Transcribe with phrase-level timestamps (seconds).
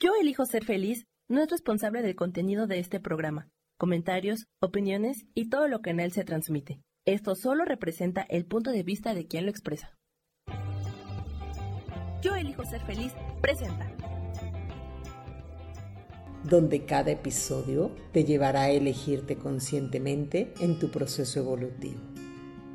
[0.00, 5.48] Yo elijo ser feliz no es responsable del contenido de este programa, comentarios, opiniones y
[5.48, 6.82] todo lo que en él se transmite.
[7.06, 9.94] Esto solo representa el punto de vista de quien lo expresa.
[12.22, 13.90] Yo elijo ser feliz presenta.
[16.42, 22.00] Donde cada episodio te llevará a elegirte conscientemente en tu proceso evolutivo.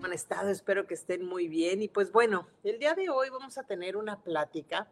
[0.03, 1.81] Han estado, espero que estén muy bien.
[1.81, 4.87] Y pues bueno, el día de hoy vamos a tener una plática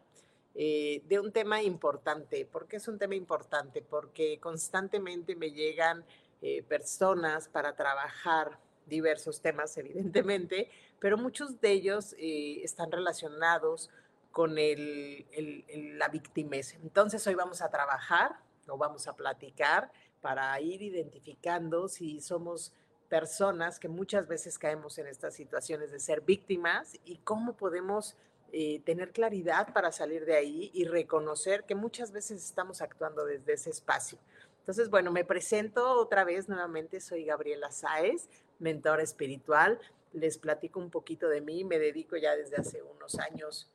[0.60, 2.44] eh, de un tema importante.
[2.44, 3.80] ¿Por qué es un tema importante?
[3.80, 6.04] Porque constantemente me llegan
[6.42, 10.68] eh, personas para trabajar diversos temas, evidentemente,
[10.98, 13.88] pero muchos de ellos eh, están relacionados
[14.32, 16.74] con la victimez.
[16.82, 22.72] Entonces hoy vamos a trabajar o vamos a platicar para ir identificando si somos
[23.08, 28.16] personas que muchas veces caemos en estas situaciones de ser víctimas y cómo podemos
[28.52, 33.52] eh, tener claridad para salir de ahí y reconocer que muchas veces estamos actuando desde
[33.52, 34.18] ese espacio.
[34.60, 39.78] Entonces, bueno, me presento otra vez nuevamente, soy Gabriela Sáez, mentora espiritual.
[40.12, 43.70] Les platico un poquito de mí, me dedico ya desde hace unos años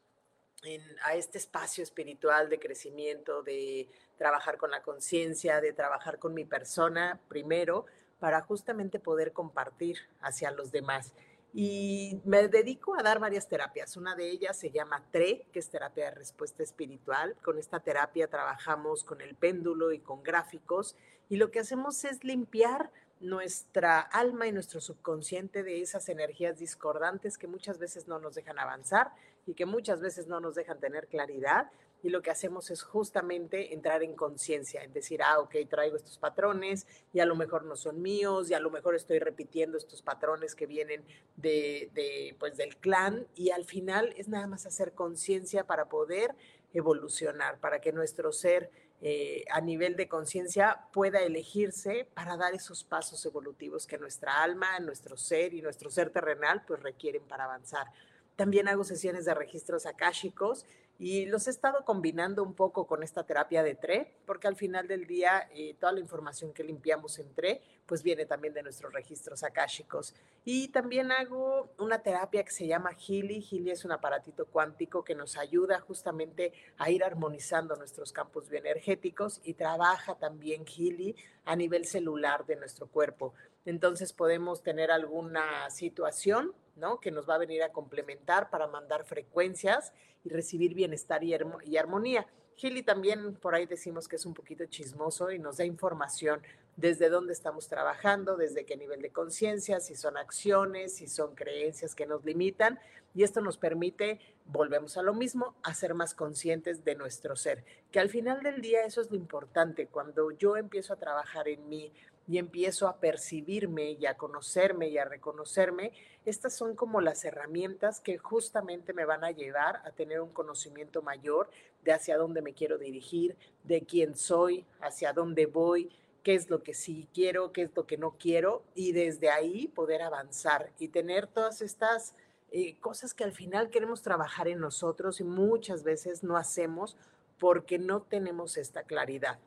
[1.04, 6.46] a este espacio espiritual de crecimiento, de trabajar con la conciencia, de trabajar con mi
[6.46, 7.86] persona primero,
[8.20, 11.12] para justamente poder compartir hacia los demás.
[11.54, 13.96] Y me dedico a dar varias terapias.
[13.96, 17.36] Una de ellas se llama TRE, que es terapia de respuesta espiritual.
[17.44, 20.96] Con esta terapia trabajamos con el péndulo y con gráficos
[21.30, 27.38] y lo que hacemos es limpiar nuestra alma y nuestro subconsciente de esas energías discordantes
[27.38, 29.12] que muchas veces no nos dejan avanzar
[29.46, 31.72] y que muchas veces no nos dejan tener claridad
[32.04, 36.18] y lo que hacemos es justamente entrar en conciencia, en decir, ah, ok, traigo estos
[36.18, 40.02] patrones y a lo mejor no son míos y a lo mejor estoy repitiendo estos
[40.02, 41.04] patrones que vienen
[41.38, 46.36] de, de pues, del clan y al final es nada más hacer conciencia para poder
[46.74, 48.70] evolucionar, para que nuestro ser
[49.02, 54.80] eh, a nivel de conciencia pueda elegirse para dar esos pasos evolutivos que nuestra alma,
[54.80, 57.88] nuestro ser y nuestro ser terrenal pues requieren para avanzar.
[58.36, 60.66] También hago sesiones de registros akáshicos
[61.00, 64.88] y los he estado combinando un poco con esta terapia de TRE, porque al final
[64.88, 68.94] del día eh, toda la información que limpiamos en TRE, pues viene también de nuestros
[68.94, 70.16] registros akáshicos.
[70.46, 73.42] Y también hago una terapia que se llama Healy.
[73.42, 79.42] Healy es un aparatito cuántico que nos ayuda justamente a ir armonizando nuestros campos bioenergéticos
[79.44, 81.16] y trabaja también Healy
[81.46, 83.34] a nivel celular de nuestro cuerpo.
[83.66, 87.00] Entonces podemos tener alguna situación ¿no?
[87.00, 91.36] que nos va a venir a complementar para mandar frecuencias y recibir bienestar y,
[91.66, 92.28] y armonía.
[92.56, 96.42] Gili también por ahí decimos que es un poquito chismoso y nos da información
[96.76, 101.96] desde dónde estamos trabajando, desde qué nivel de conciencia, si son acciones, si son creencias
[101.96, 102.80] que nos limitan.
[103.16, 107.64] Y esto nos permite, volvemos a lo mismo, a ser más conscientes de nuestro ser.
[107.92, 109.88] Que al final del día eso es lo importante.
[109.88, 111.92] Cuando yo empiezo a trabajar en mí,
[112.28, 115.92] y empiezo a percibirme y a conocerme y a reconocerme,
[116.26, 121.02] estas son como las herramientas que justamente me van a llevar a tener un conocimiento
[121.02, 121.50] mayor
[121.84, 125.92] de hacia dónde me quiero dirigir, de quién soy, hacia dónde voy,
[126.24, 129.68] qué es lo que sí quiero, qué es lo que no quiero, y desde ahí
[129.68, 132.16] poder avanzar y tener todas estas
[132.52, 136.96] eh, cosas que al final queremos trabajar en nosotros y muchas veces no hacemos
[137.38, 139.40] porque no tenemos esta claridad.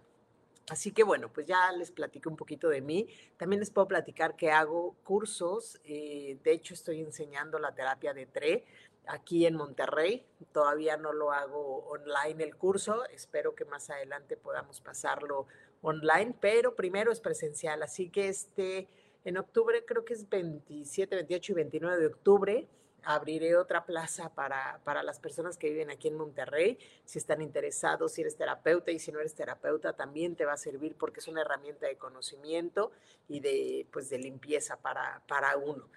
[0.68, 3.08] Así que bueno, pues ya les platico un poquito de mí.
[3.36, 5.80] También les puedo platicar que hago cursos.
[5.84, 8.64] Eh, de hecho, estoy enseñando la terapia de TRE
[9.06, 10.26] aquí en Monterrey.
[10.52, 13.04] Todavía no lo hago online el curso.
[13.06, 15.46] Espero que más adelante podamos pasarlo
[15.82, 17.82] online, pero primero es presencial.
[17.84, 18.88] Así que este,
[19.24, 22.68] en octubre, creo que es 27, 28 y 29 de octubre,
[23.06, 26.76] abriré otra plaza para, para, las personas que viven aquí en Monterrey.
[27.04, 30.56] Si están interesados, si eres terapeuta y si no eres terapeuta, también te va a
[30.56, 32.90] servir porque es una herramienta de conocimiento
[33.28, 35.88] y de, pues, de limpieza para, para uno.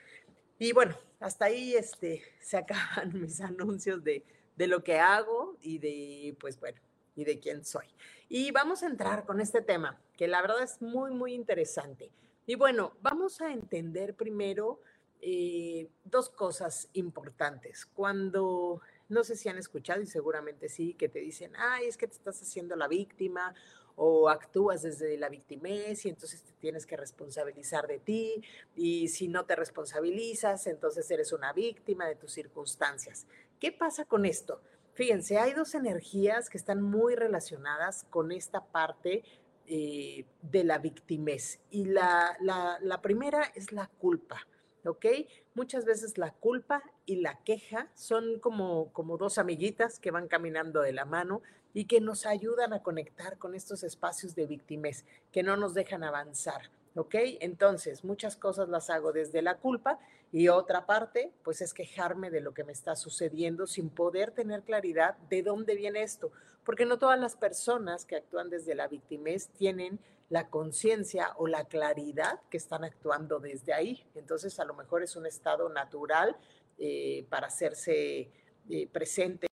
[0.60, 4.24] Y bueno, hasta ahí este, se acaban mis anuncios de,
[4.56, 6.80] de lo que hago y de, pues bueno,
[7.16, 7.88] y de quién soy.
[8.28, 12.12] Y vamos a entrar con este tema, que la verdad es muy, muy interesante.
[12.46, 14.82] Y bueno, vamos a entender primero
[15.22, 17.86] eh, dos cosas importantes.
[17.86, 22.08] Cuando, no sé si han escuchado y seguramente sí, que te dicen, ay, es que
[22.08, 23.54] te estás haciendo la víctima
[24.02, 28.42] o actúas desde la victimez y entonces te tienes que responsabilizar de ti
[28.74, 33.28] y si no te responsabilizas, entonces eres una víctima de tus circunstancias.
[33.60, 34.62] ¿Qué pasa con esto?
[34.94, 39.24] Fíjense, hay dos energías que están muy relacionadas con esta parte
[39.68, 44.48] eh, de la victimez y la, la, la primera es la culpa.
[44.86, 45.06] ¿Ok?
[45.54, 50.82] Muchas veces la culpa y la queja son como, como dos amiguitas que van caminando
[50.82, 51.42] de la mano
[51.74, 56.04] y que nos ayudan a conectar con estos espacios de víctimas que no nos dejan
[56.04, 56.70] avanzar.
[56.96, 57.16] ¿Ok?
[57.40, 60.00] Entonces, muchas cosas las hago desde la culpa
[60.32, 64.64] y otra parte, pues es quejarme de lo que me está sucediendo sin poder tener
[64.64, 66.32] claridad de dónde viene esto,
[66.66, 70.00] porque no todas las personas que actúan desde la victimez tienen
[70.30, 74.06] la conciencia o la claridad que están actuando desde ahí.
[74.16, 76.38] Entonces, a lo mejor es un estado natural
[76.78, 78.32] eh, para hacerse
[78.70, 79.50] eh, presente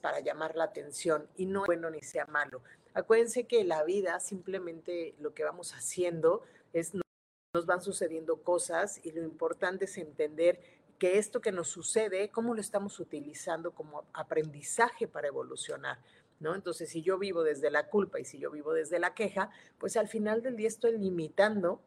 [0.00, 2.62] para llamar la atención y no es bueno ni sea malo.
[2.94, 6.92] Acuérdense que la vida simplemente lo que vamos haciendo es
[7.54, 10.60] nos van sucediendo cosas y lo importante es entender
[10.98, 15.98] que esto que nos sucede, cómo lo estamos utilizando como aprendizaje para evolucionar.
[16.54, 19.96] Entonces, si yo vivo desde la culpa y si yo vivo desde la queja, pues
[19.96, 21.80] al final del día estoy limitando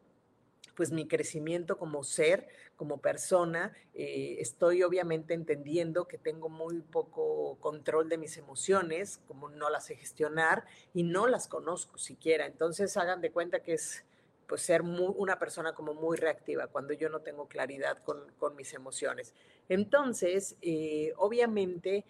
[0.76, 3.72] pues mi crecimiento como ser, como persona.
[3.94, 9.86] Eh, estoy obviamente entendiendo que tengo muy poco control de mis emociones, como no las
[9.86, 12.46] sé gestionar y no las conozco siquiera.
[12.46, 14.04] Entonces hagan de cuenta que es
[14.46, 19.34] pues ser una persona como muy reactiva cuando yo no tengo claridad con, mis emociones.
[19.68, 22.04] Entonces, eh, obviamente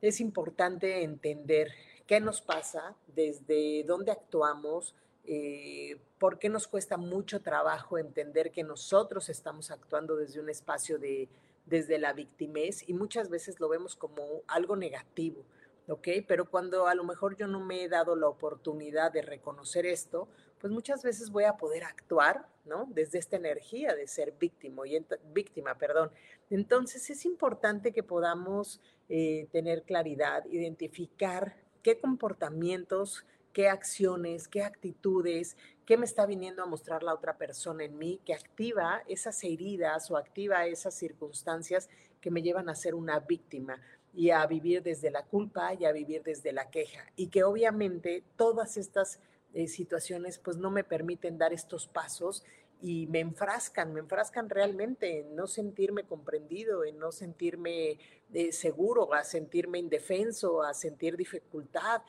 [0.00, 1.72] es importante entender
[2.06, 4.94] qué nos pasa, desde dónde actuamos,
[5.24, 10.98] eh, por qué nos cuesta mucho trabajo entender que nosotros estamos actuando desde un espacio
[10.98, 11.28] de,
[11.66, 15.44] desde la victimez y muchas veces lo vemos como algo negativo,
[15.88, 16.08] ¿ok?
[16.26, 20.28] Pero cuando a lo mejor yo no me he dado la oportunidad de reconocer esto,
[20.60, 22.86] pues muchas veces voy a poder actuar, ¿no?
[22.90, 25.00] Desde esta energía de ser víctima, y
[25.32, 26.10] víctima, perdón.
[26.50, 28.80] Entonces es importante que podamos
[29.10, 36.66] eh, tener claridad, identificar qué comportamientos qué acciones, qué actitudes, qué me está viniendo a
[36.66, 41.88] mostrar la otra persona en mí, que activa esas heridas o activa esas circunstancias
[42.20, 43.80] que me llevan a ser una víctima
[44.14, 47.04] y a vivir desde la culpa y a vivir desde la queja.
[47.16, 49.20] Y que obviamente todas estas
[49.52, 52.44] eh, situaciones pues no me permiten dar estos pasos
[52.80, 57.98] y me enfrascan, me enfrascan realmente en no sentirme comprendido, en no sentirme
[58.32, 62.02] eh, seguro, a sentirme indefenso, a sentir dificultad,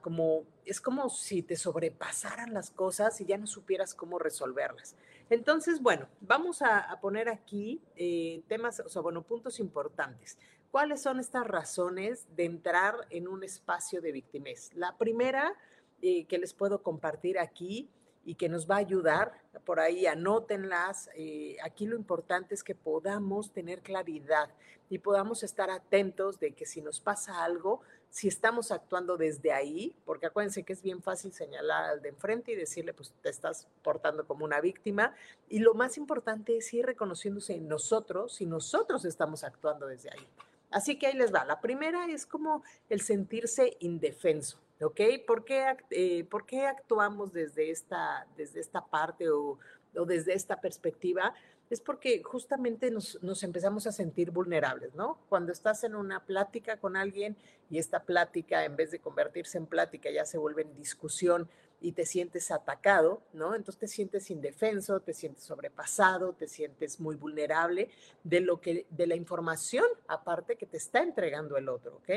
[0.00, 4.96] como, es como si te sobrepasaran las cosas y ya no supieras cómo resolverlas.
[5.30, 10.36] Entonces, bueno, vamos a, poner aquí eh, temas, o sea, bueno, puntos importantes.
[10.72, 14.70] ¿Cuáles son estas razones de entrar en un espacio de victimez?
[14.74, 15.54] La primera
[16.02, 17.88] eh, que les puedo compartir aquí
[18.30, 19.32] y que nos va a ayudar.
[19.64, 21.10] Por ahí anótenlas.
[21.16, 24.50] Eh, aquí lo importante es que podamos tener claridad
[24.88, 29.96] y podamos estar atentos de que si nos pasa algo, si estamos actuando desde ahí,
[30.04, 33.66] porque acuérdense que es bien fácil señalar al de enfrente y decirle, pues te estás
[33.82, 35.12] portando como una víctima.
[35.48, 40.28] Y lo más importante es ir reconociéndose en nosotros si nosotros estamos actuando desde ahí.
[40.70, 41.44] Así que ahí les va.
[41.44, 44.60] La primera es como el sentirse indefenso.
[44.80, 45.00] ¿Ok?
[45.26, 49.58] ¿Por qué, eh, ¿por qué actuamos desde esta, desde esta parte o,
[49.94, 51.34] o, desde esta perspectiva?
[51.68, 55.18] Es porque justamente nos, nos, empezamos a sentir vulnerables, ¿no?
[55.28, 57.36] Cuando estás en una plática con alguien
[57.70, 61.48] y esta plática, en vez de convertirse en plática, ya se vuelve en discusión
[61.80, 63.54] y te sientes atacado, ¿no?
[63.54, 67.88] Entonces te sientes indefenso, te sientes sobrepasado, te sientes muy vulnerable
[68.24, 72.10] de lo que, de la información aparte que te está entregando el otro, ¿ok?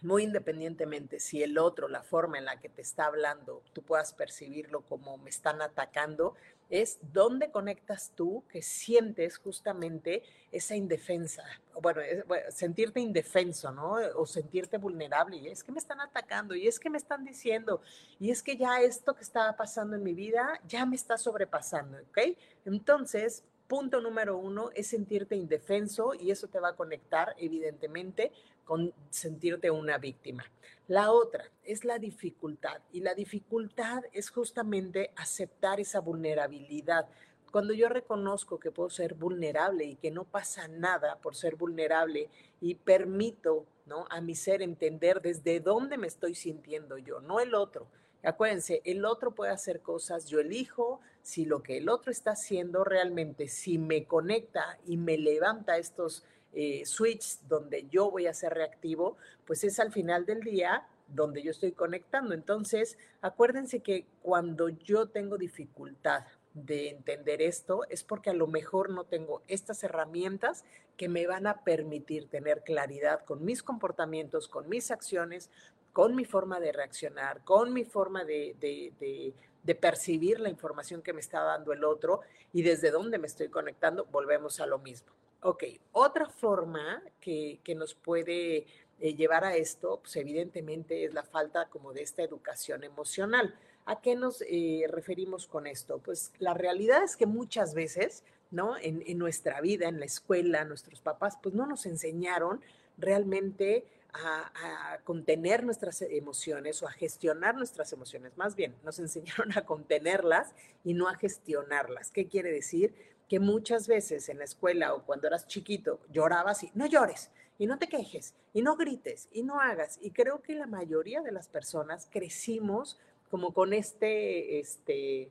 [0.00, 4.12] Muy independientemente si el otro, la forma en la que te está hablando, tú puedas
[4.12, 6.34] percibirlo como me están atacando,
[6.68, 11.44] es dónde conectas tú que sientes justamente esa indefensa,
[11.80, 12.02] bueno,
[12.50, 13.94] sentirte indefenso, ¿no?
[14.16, 17.80] O sentirte vulnerable, y es que me están atacando, y es que me están diciendo,
[18.18, 21.98] y es que ya esto que estaba pasando en mi vida ya me está sobrepasando,
[21.98, 22.36] ¿ok?
[22.64, 28.32] Entonces, punto número uno es sentirte indefenso y eso te va a conectar, evidentemente,
[28.64, 30.44] con sentirte una víctima.
[30.88, 37.08] La otra es la dificultad y la dificultad es justamente aceptar esa vulnerabilidad.
[37.50, 42.28] Cuando yo reconozco que puedo ser vulnerable y que no pasa nada por ser vulnerable
[42.60, 44.06] y permito ¿no?
[44.10, 47.88] a mi ser entender desde dónde me estoy sintiendo yo, no el otro.
[48.26, 52.82] Acuérdense, el otro puede hacer cosas, yo elijo si lo que el otro está haciendo
[52.82, 58.52] realmente, si me conecta y me levanta estos eh, switch donde yo voy a ser
[58.52, 62.34] reactivo, pues es al final del día donde yo estoy conectando.
[62.34, 68.90] Entonces, acuérdense que cuando yo tengo dificultad de entender esto, es porque a lo mejor
[68.90, 70.64] no tengo estas herramientas
[70.96, 75.50] que me van a permitir tener claridad con mis comportamientos, con mis acciones,
[75.96, 81.20] con mi forma de reaccionar, con mi forma de, de percibir la información que me
[81.20, 82.20] está dando el otro
[82.52, 85.08] y desde dónde me estoy conectando, volvemos a lo mismo.
[85.40, 88.66] Ok, otra forma que, nos puede
[89.00, 93.54] eh, llevar a esto, pues evidentemente es la falta como de esta educación emocional.
[93.86, 95.98] ¿A qué nos eh, referimos con esto?
[96.04, 98.76] Pues la realidad es que muchas veces, ¿no?
[98.76, 102.60] En, en, nuestra vida, en la escuela, nuestros papás, pues no nos enseñaron
[102.98, 103.86] realmente
[104.24, 108.36] a, contener nuestras emociones o a gestionar nuestras emociones.
[108.36, 110.54] Más bien, nos enseñaron a contenerlas
[110.84, 112.10] y no a gestionarlas.
[112.10, 112.94] ¿Qué quiere decir?
[113.28, 117.66] Que muchas veces en la escuela o cuando eras chiquito llorabas y no llores y
[117.66, 119.98] no te quejes y no grites y no hagas.
[120.00, 122.98] Y creo que la mayoría de las personas crecimos
[123.30, 125.30] como con este, este,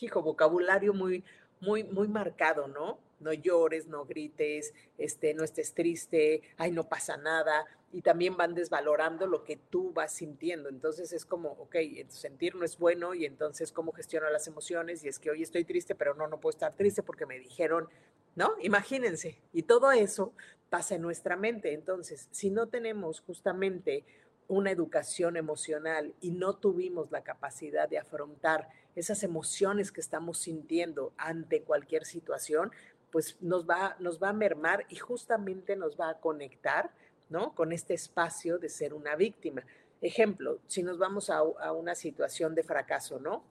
[0.00, 1.24] hijo, vocabulario muy,
[1.60, 2.98] muy, muy marcado, ¿no?
[3.20, 7.64] No llores, no grites, este, no estés triste, ay, no pasa nada.
[7.92, 10.68] Y también van desvalorando lo que tú vas sintiendo.
[10.68, 11.76] Entonces es como, ok,
[12.08, 15.64] sentir no es bueno y entonces cómo gestiono las emociones y es que hoy estoy
[15.64, 17.88] triste, pero no, no puedo estar triste porque me dijeron,
[18.34, 18.54] ¿no?
[18.62, 19.38] Imagínense.
[19.52, 20.32] Y todo eso
[20.70, 21.74] pasa en nuestra mente.
[21.74, 24.04] Entonces, si no tenemos justamente
[24.48, 31.12] una educación emocional y no tuvimos la capacidad de afrontar esas emociones que estamos sintiendo
[31.16, 32.70] ante cualquier situación,
[33.10, 36.90] pues nos va, nos va a mermar y justamente nos va a conectar,
[37.32, 37.54] ¿no?
[37.54, 39.64] Con este espacio de ser una víctima.
[40.00, 43.44] Ejemplo, si nos vamos a, a una situación de fracaso, ¿no?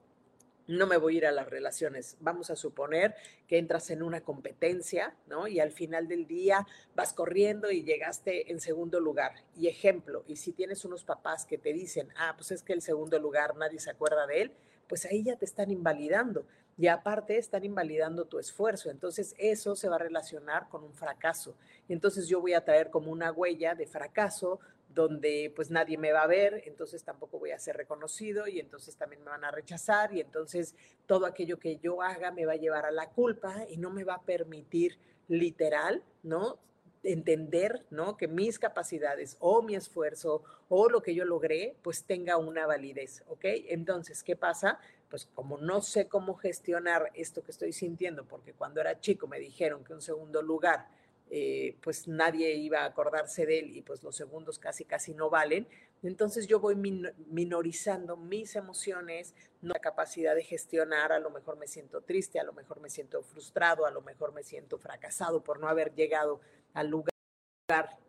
[0.66, 2.16] no me voy a ir a las relaciones.
[2.20, 3.14] Vamos a suponer
[3.46, 5.46] que entras en una competencia, ¿no?
[5.46, 9.32] Y al final del día vas corriendo y llegaste en segundo lugar.
[9.56, 12.82] Y ejemplo, y si tienes unos papás que te dicen, ah, pues es que el
[12.82, 14.52] segundo lugar nadie se acuerda de él,
[14.88, 16.46] pues ahí ya te están invalidando.
[16.78, 18.90] Y aparte están invalidando tu esfuerzo.
[18.90, 21.54] Entonces eso se va a relacionar con un fracaso.
[21.88, 24.60] Entonces yo voy a traer como una huella de fracaso
[24.94, 28.96] donde pues nadie me va a ver, entonces tampoco voy a ser reconocido y entonces
[28.96, 30.74] también me van a rechazar y entonces
[31.06, 34.04] todo aquello que yo haga me va a llevar a la culpa y no me
[34.04, 34.98] va a permitir
[35.28, 36.58] literal, ¿no?
[37.02, 38.16] Entender, ¿no?
[38.16, 43.22] Que mis capacidades o mi esfuerzo o lo que yo logré, pues tenga una validez,
[43.28, 43.44] ¿ok?
[43.68, 44.78] Entonces, ¿qué pasa?
[45.08, 49.40] Pues como no sé cómo gestionar esto que estoy sintiendo, porque cuando era chico me
[49.40, 50.88] dijeron que un segundo lugar
[51.34, 55.30] eh, pues nadie iba a acordarse de él y pues los segundos casi casi no
[55.30, 55.66] valen.
[56.02, 61.68] Entonces yo voy minorizando mis emociones, no la capacidad de gestionar, a lo mejor me
[61.68, 65.58] siento triste, a lo mejor me siento frustrado, a lo mejor me siento fracasado por
[65.58, 66.42] no haber llegado
[66.74, 67.10] al lugar,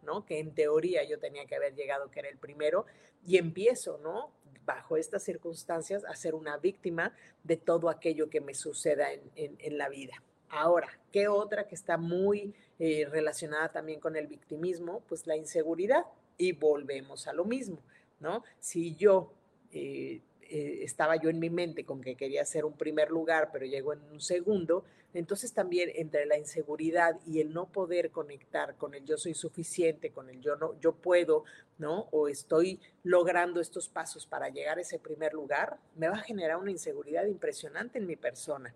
[0.04, 0.26] ¿no?
[0.26, 2.86] Que en teoría yo tenía que haber llegado, que era el primero,
[3.26, 4.32] y empiezo, ¿no?
[4.66, 9.78] Bajo estas circunstancias a ser una víctima de todo aquello que me suceda en, en,
[9.78, 10.22] la vida.
[10.50, 15.02] Ahora, ¿qué otra que está muy eh, relacionada también con el victimismo?
[15.08, 16.06] Pues la inseguridad.
[16.38, 17.80] Y volvemos a lo mismo,
[18.20, 18.44] ¿no?
[18.60, 19.34] Si yo
[19.72, 23.66] eh, eh, estaba yo en mi mente con que quería ser un primer lugar, pero
[23.66, 28.94] llegó en un segundo, entonces también entre la inseguridad y el no poder conectar con
[28.96, 31.44] el yo soy suficiente, con el yo no, yo puedo,
[31.78, 32.08] ¿no?
[32.12, 36.58] O estoy logrando estos pasos para llegar a ese primer lugar, me va a generar
[36.58, 38.74] una inseguridad impresionante en mi persona.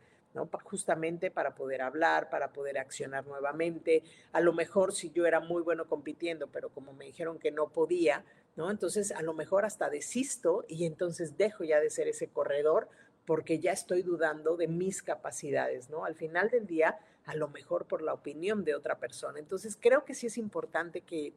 [0.63, 4.03] Justamente para poder hablar, para poder accionar nuevamente.
[4.34, 7.70] A lo mejor si yo era muy bueno compitiendo, pero como me dijeron que no
[7.70, 8.24] podía,
[8.56, 8.70] ¿no?
[8.70, 12.88] Entonces a lo mejor hasta desisto y entonces dejo ya de ser ese corredor
[13.27, 16.05] porque ya estoy dudando de mis capacidades, ¿no?
[16.05, 19.38] Al final del día, a lo mejor por la opinión de otra persona.
[19.38, 21.34] Entonces, creo que sí es importante que,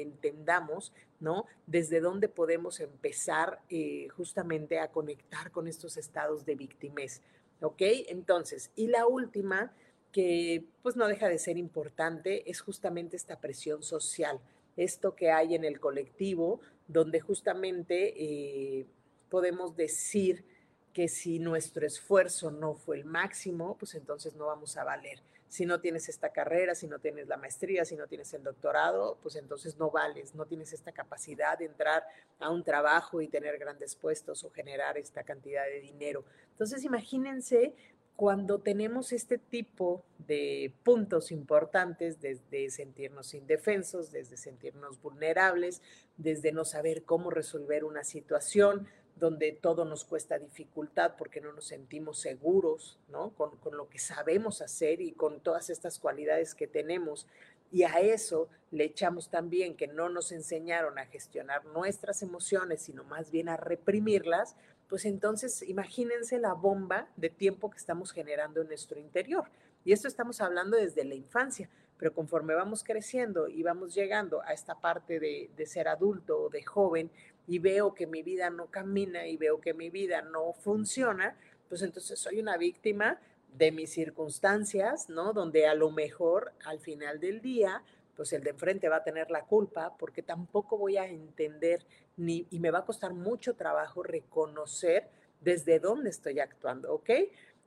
[0.00, 1.44] entendamos, ¿no?
[1.66, 7.20] Desde dónde podemos empezar eh, justamente a conectar con estos estados de victimez.
[7.60, 7.82] ¿Ok?
[8.08, 9.74] Entonces, y la última,
[10.12, 14.40] que pues no deja de ser importante, es justamente esta presión social,
[14.78, 18.86] esto que hay en el colectivo, donde justamente eh,
[19.28, 20.53] podemos decir
[20.94, 25.20] que si nuestro esfuerzo no fue el máximo, pues entonces no vamos a valer.
[25.48, 29.18] Si no tienes esta carrera, si no tienes la maestría, si no tienes el doctorado,
[29.20, 32.04] pues entonces no vales, no tienes esta capacidad de entrar
[32.38, 36.24] a un trabajo y tener grandes puestos o generar esta cantidad de dinero.
[36.52, 37.74] Entonces imagínense
[38.16, 45.82] cuando tenemos este tipo de puntos importantes, desde sentirnos indefensos, desde sentirnos vulnerables,
[46.16, 51.66] desde no saber cómo resolver una situación, donde todo nos cuesta dificultad porque no nos
[51.66, 53.30] sentimos seguros, ¿no?
[53.30, 57.26] Con, con, lo que sabemos hacer y con todas estas cualidades que tenemos.
[57.70, 63.04] Y a eso le echamos también que no nos enseñaron a gestionar nuestras emociones, sino
[63.04, 64.56] más bien a reprimirlas,
[64.88, 69.44] pues entonces imagínense la bomba de tiempo que estamos generando en nuestro interior.
[69.84, 71.68] Y esto estamos hablando desde la infancia,
[71.98, 76.48] pero conforme vamos creciendo y vamos llegando a esta parte de, de ser adulto o
[76.50, 77.10] de joven,
[77.46, 81.36] y veo que mi vida no camina y veo que mi vida no funciona,
[81.68, 83.18] pues entonces soy una víctima
[83.56, 85.32] de mis circunstancias, ¿no?
[85.32, 87.82] Donde a lo mejor al final del día
[88.16, 91.84] pues el de enfrente va a tener la culpa porque tampoco voy a entender
[92.16, 95.08] ni, y me va a costar mucho trabajo reconocer
[95.40, 97.10] desde dónde estoy actuando, ¿ok?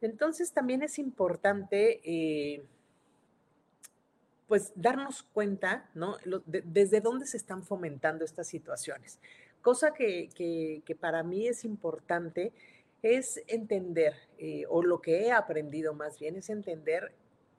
[0.01, 2.65] Entonces también es importante, eh,
[4.47, 6.17] pues, darnos cuenta, ¿no?
[6.45, 9.19] desde dónde se están fomentando estas situaciones.
[9.61, 10.29] Cosa que,
[10.85, 12.53] que, para mí es importante
[13.01, 17.13] es entender, eh, o lo que he aprendido más bien, es entender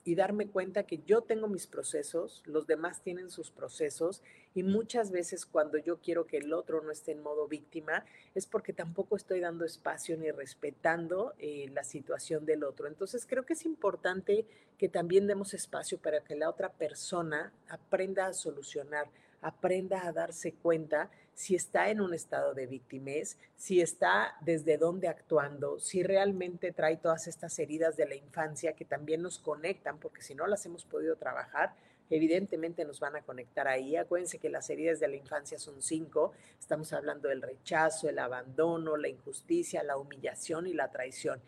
[0.09, 4.23] y darme cuenta que yo tengo mis procesos, los demás tienen sus procesos
[4.55, 8.47] y muchas veces cuando yo quiero que el otro no esté en modo víctima es
[8.47, 12.89] porque tampoco estoy dando espacio ni respetando eh, la situación del otro.
[12.89, 14.47] Entonces creo que es importante
[14.79, 19.11] que también demos espacio para que la otra persona aprenda a solucionar,
[19.43, 25.07] aprenda a darse cuenta si está en un estado de víctimas, si está desde dónde
[25.07, 30.21] actuando, si realmente trae todas estas heridas de la infancia que también nos conectan, porque
[30.21, 31.77] si no las hemos podido trabajar,
[32.11, 33.95] evidentemente nos van a conectar ahí.
[33.95, 36.33] Acuérdense que las heridas de la infancia son cinco.
[36.59, 41.41] Estamos hablando del rechazo, el abandono, la injusticia, la humillación y la traición.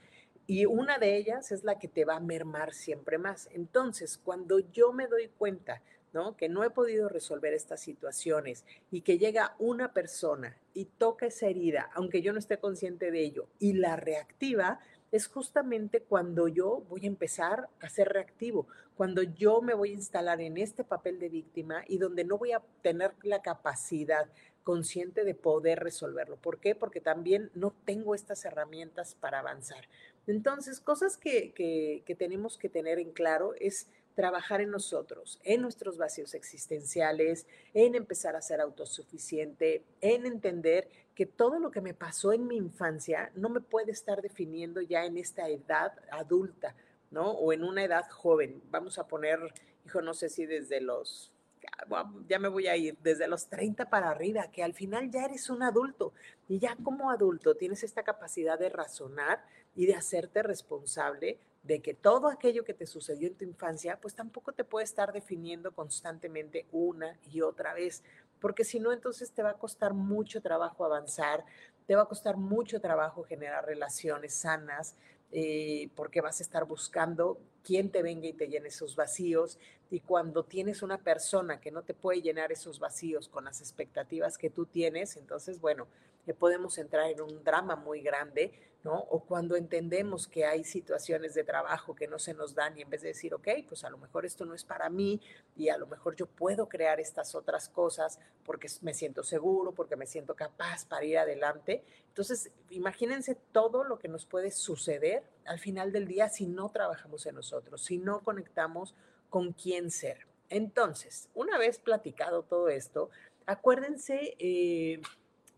[0.46, 3.48] Y una de ellas es la que te va a mermar siempre más.
[3.50, 5.82] Entonces, cuando yo me doy cuenta
[6.36, 11.46] que no he podido resolver estas situaciones y que llega una persona y toca esa
[11.46, 14.80] herida, aunque yo no esté consciente de ello, y la reactiva,
[15.12, 19.94] es justamente cuando yo voy a empezar a ser reactivo, cuando yo me voy a
[19.94, 24.28] instalar en este papel de víctima y donde no voy a tener la capacidad
[24.62, 26.36] consciente de poder resolverlo.
[26.36, 26.74] ¿Por qué?
[26.74, 29.88] Porque también no tengo estas herramientas para avanzar.
[30.26, 33.88] Entonces, cosas que, que tenemos que tener en claro es
[34.20, 41.24] trabajar en nosotros, en nuestros vacíos existenciales, en empezar a ser autosuficiente, en entender que
[41.24, 45.16] todo lo que me pasó en mi infancia no me puede estar definiendo ya en
[45.16, 46.76] esta edad adulta,
[47.10, 47.30] ¿no?
[47.30, 48.62] O en una edad joven.
[48.70, 49.38] Vamos a poner,
[49.86, 51.32] hijo, no sé si desde los
[52.28, 55.50] ya me voy a ir desde los 30 para arriba, que al final ya eres
[55.50, 56.12] un adulto.
[56.48, 61.94] Y ya como adulto tienes esta capacidad de razonar y de hacerte responsable de que
[61.94, 66.66] todo aquello que te sucedió en tu infancia, pues tampoco te puede estar definiendo constantemente
[66.72, 68.02] una y otra vez,
[68.40, 71.44] porque si no, entonces te va a costar mucho trabajo avanzar,
[71.86, 74.96] te va a costar mucho trabajo generar relaciones sanas,
[75.32, 79.58] eh, porque vas a estar buscando quién te venga y te llene esos vacíos.
[79.90, 84.38] Y cuando tienes una persona que no te puede llenar esos vacíos con las expectativas
[84.38, 85.86] que tú tienes, entonces, bueno,
[86.34, 88.94] podemos entrar en un drama muy grande, ¿no?
[89.10, 92.90] O cuando entendemos que hay situaciones de trabajo que no se nos dan y en
[92.90, 95.20] vez de decir, ok, pues a lo mejor esto no es para mí
[95.56, 99.96] y a lo mejor yo puedo crear estas otras cosas porque me siento seguro, porque
[99.96, 101.84] me siento capaz para ir adelante.
[102.08, 107.26] Entonces, imagínense todo lo que nos puede suceder al final del día si no trabajamos
[107.26, 108.94] en nosotros, si no conectamos
[109.28, 110.26] con quién ser.
[110.48, 113.10] Entonces, una vez platicado todo esto,
[113.46, 115.00] acuérdense eh,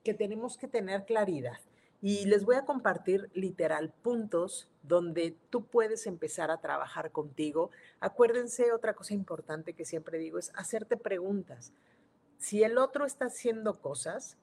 [0.03, 1.59] que tenemos que tener claridad.
[2.01, 7.71] Y les voy a compartir literal puntos donde tú puedes empezar a trabajar contigo.
[8.01, 11.73] Acuérdense, otra cosa importante que siempre digo es hacerte preguntas.
[12.39, 14.37] Si el otro está haciendo cosas,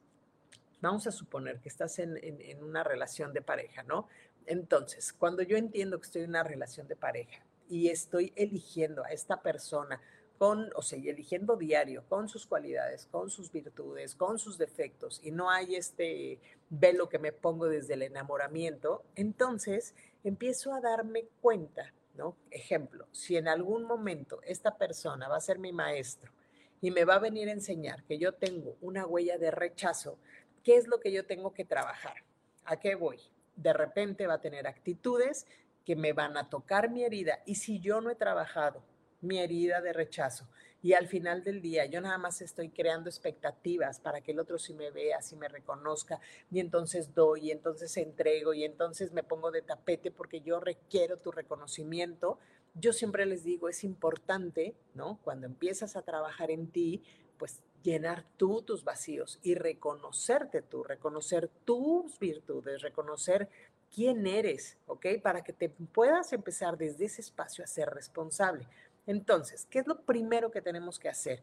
[0.81, 4.07] vamos a suponer que estás en, en una relación de pareja, ¿no?
[4.45, 9.09] Entonces, cuando yo entiendo que estoy en una relación de pareja y estoy eligiendo a
[9.09, 10.01] esta persona
[10.39, 15.31] con, o sea, eligiendo diario, con sus cualidades, con sus virtudes, con sus defectos, y
[15.31, 21.93] no hay este velo que me pongo desde el enamoramiento, entonces empiezo a darme cuenta,
[22.15, 22.37] ¿no?
[22.51, 26.31] Ejemplo, si en algún momento esta persona va a ser mi maestro
[26.79, 30.17] y me va a venir a enseñar que yo tengo una huella de rechazo,
[30.63, 32.23] ¿qué es lo que yo tengo que trabajar?
[32.63, 33.19] ¿A qué voy?
[33.57, 35.45] De repente va a tener actitudes
[35.85, 38.81] que me van a tocar mi herida y si yo no he trabajado
[39.21, 40.47] mi herida de rechazo.
[40.81, 44.57] Y al final del día yo nada más estoy creando expectativas para que el otro
[44.57, 49.23] sí me vea, sí me reconozca, y entonces doy, y entonces entrego, y entonces me
[49.23, 52.39] pongo de tapete porque yo requiero tu reconocimiento.
[52.75, 55.19] Yo siempre les digo, es importante, ¿no?
[55.23, 57.03] Cuando empiezas a trabajar en ti,
[57.37, 63.49] pues llenar tú tus vacíos y reconocerte tú, reconocer tus virtudes, reconocer
[63.93, 65.05] quién eres, ¿ok?
[65.21, 68.67] Para que te puedas empezar desde ese espacio a ser responsable.
[69.09, 71.41] Entonces, ¿qué es lo primero que tenemos que hacer?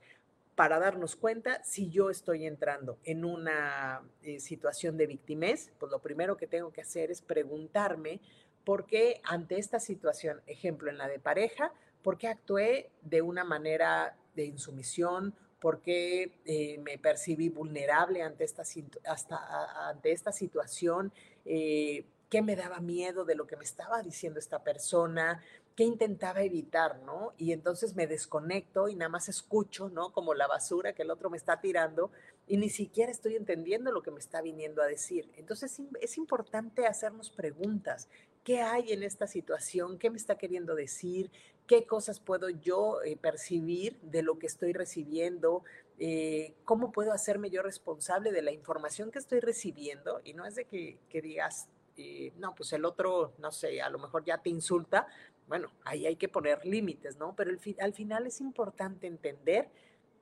[0.55, 5.99] para darnos cuenta si yo estoy entrando en una eh, situación de victimez, pues lo
[5.99, 8.21] primero que tengo que hacer es preguntarme
[8.65, 13.45] por qué ante esta situación, ejemplo en la de pareja, por qué actué de una
[13.45, 18.65] manera de insumisión, por qué eh, me percibí vulnerable ante esta,
[20.33, 21.13] situación,
[21.45, 25.43] eh, qué me daba miedo de lo que me estaba diciendo esta persona,
[25.77, 27.35] qué intentaba evitar, ¿no?
[27.37, 30.11] Y entonces me desconecto y nada más escucho, ¿no?
[30.11, 32.11] Como la basura que el otro me está tirando
[32.47, 35.31] y ni siquiera estoy entendiendo lo que me está viniendo a decir.
[35.37, 38.09] Entonces es importante hacernos preguntas.
[38.43, 39.99] ¿Qué hay en esta situación?
[39.99, 41.31] ¿Qué me está queriendo decir?
[41.67, 45.63] ¿Qué cosas puedo yo eh, percibir de lo que estoy recibiendo?
[45.99, 50.21] Eh, ¿Cómo puedo hacerme yo responsable de la información que estoy recibiendo?
[50.25, 53.99] Y no es de que, digas, eh, no, pues el otro, no sé, a lo
[53.99, 55.09] mejor ya te insulta,
[55.49, 57.35] bueno, ahí hay que poner límites, ¿no?
[57.37, 59.69] Pero al final es importante entender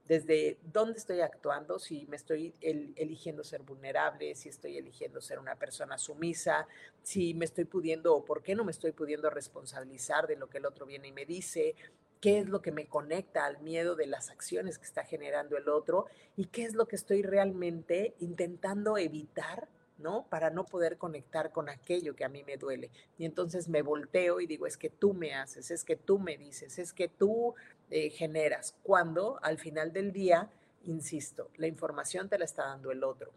[0.07, 5.57] desde dónde estoy actuando, si me estoy eligiendo ser vulnerable, si estoy eligiendo ser una
[5.57, 6.69] persona sumisa,
[7.03, 10.59] si me estoy pudiendo o por qué no me estoy pudiendo responsabilizar de lo que
[10.59, 11.75] el otro viene y me dice,
[12.21, 15.69] qué es lo que me conecta al miedo de las acciones que está generando el
[15.71, 16.07] otro
[16.37, 20.27] y qué es lo que estoy realmente intentando evitar ¿no?
[20.29, 22.91] Para no poder conectar con aquello que a mí me duele.
[23.19, 26.37] Y entonces me volteo y digo, es que tú me haces, es que tú me
[26.37, 27.55] dices, es que tú
[27.91, 28.75] eh, generas.
[28.83, 30.51] Cuando al final del día,
[30.85, 33.33] insisto, la información te la está dando el otro.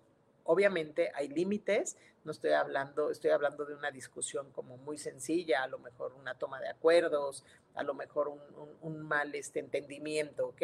[0.45, 5.67] Obviamente hay límites, no estoy hablando, estoy hablando de una discusión como muy sencilla, a
[5.67, 7.43] lo mejor una toma de acuerdos,
[7.75, 8.39] a lo mejor un,
[8.81, 10.61] un mal este, entendimiento, ¿ok?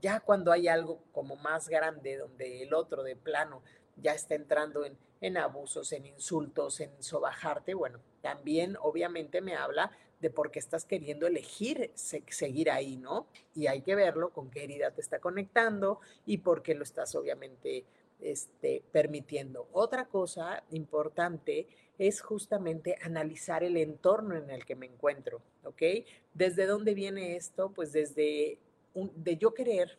[0.00, 3.62] Ya cuando hay algo como más grande, donde el otro de plano
[3.96, 9.90] ya está entrando en, en abusos, en insultos, en sobajarte, bueno, también obviamente me habla
[10.20, 13.26] de por qué estás queriendo elegir seguir ahí, ¿no?
[13.54, 17.14] Y hay que verlo con qué herida te está conectando y por qué lo estás
[17.14, 17.84] obviamente
[18.20, 19.68] este, permitiendo.
[19.72, 25.82] Otra cosa importante es justamente analizar el entorno en el que me encuentro, ¿ok?
[26.34, 27.70] ¿Desde dónde viene esto?
[27.70, 28.58] Pues desde
[28.94, 29.98] de yo querer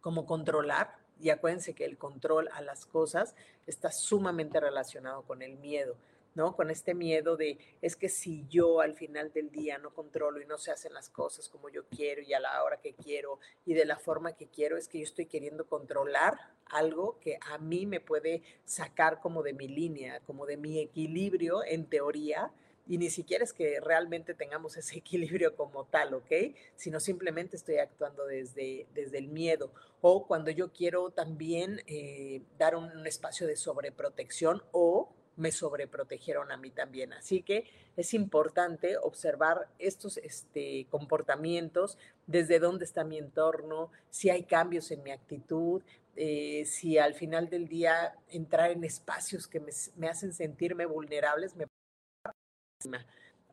[0.00, 3.34] como controlar y acuérdense que el control a las cosas
[3.66, 5.96] está sumamente relacionado con el miedo,
[6.34, 6.54] ¿no?
[6.54, 10.44] Con este miedo de, es que si yo al final del día no controlo y
[10.44, 13.72] no se hacen las cosas como yo quiero y a la hora que quiero y
[13.72, 17.86] de la forma que quiero, es que yo estoy queriendo controlar algo que a mí
[17.86, 22.52] me puede sacar como de mi línea, como de mi equilibrio en teoría,
[22.86, 26.32] y ni siquiera es que realmente tengamos ese equilibrio como tal, ¿ok?
[26.76, 29.72] Sino simplemente estoy actuando desde, desde el miedo.
[30.00, 36.56] O cuando yo quiero también eh, dar un, espacio de sobreprotección o me sobreprotegieron a
[36.56, 37.12] mí también.
[37.12, 37.64] Así que
[37.96, 45.02] es importante observar estos este, comportamientos, desde dónde está mi entorno, si hay cambios en
[45.02, 45.82] mi actitud,
[46.16, 51.56] eh, si al final del día entrar en espacios que me, me hacen sentirme vulnerables,
[51.56, 51.66] me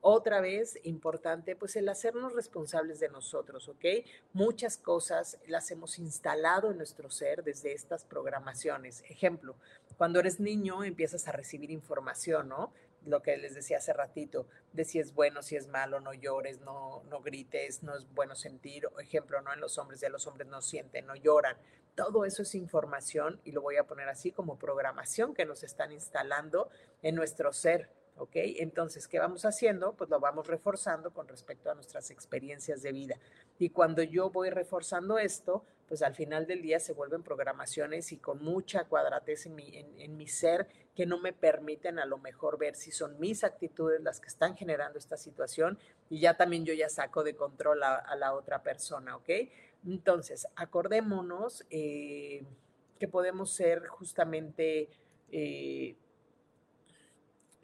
[0.04, 3.86] otra vez, importante, pues el hacernos responsables de nosotros, ¿ok?
[4.34, 9.04] Muchas cosas las hemos instalado en nuestro ser desde estas programaciones.
[9.08, 9.56] Ejemplo,
[9.98, 12.74] cuando eres niño empiezas a recibir información, ¿no?
[13.06, 16.62] Lo que les decía hace ratito, de si es bueno, si es malo, no llores,
[16.62, 18.90] no, no grites, no es bueno sentir.
[19.00, 19.54] Ejemplo, ¿no?
[19.54, 21.58] En los hombres, ya los hombres no sienten, no lloran.
[21.94, 25.92] Todo eso es información y lo voy a poner así como programación que nos están
[25.92, 26.70] instalando
[27.04, 28.32] en nuestro ser ¿ok?
[28.34, 29.94] Entonces, ¿qué vamos haciendo?
[29.94, 33.16] Pues lo vamos reforzando con respecto a nuestras experiencias de vida.
[33.58, 38.18] Y cuando yo voy reforzando esto, pues al final del día se vuelven programaciones y
[38.18, 42.58] con mucha cuadratez en mi, en, mi ser que no me permiten a lo mejor
[42.58, 45.78] ver si son mis actitudes las que están generando esta situación
[46.10, 49.30] y ya también yo ya saco de control a, la otra persona, ¿ok?
[49.86, 52.46] Entonces, acordémonos eh,
[53.00, 54.90] que podemos ser justamente...
[55.32, 55.96] Eh,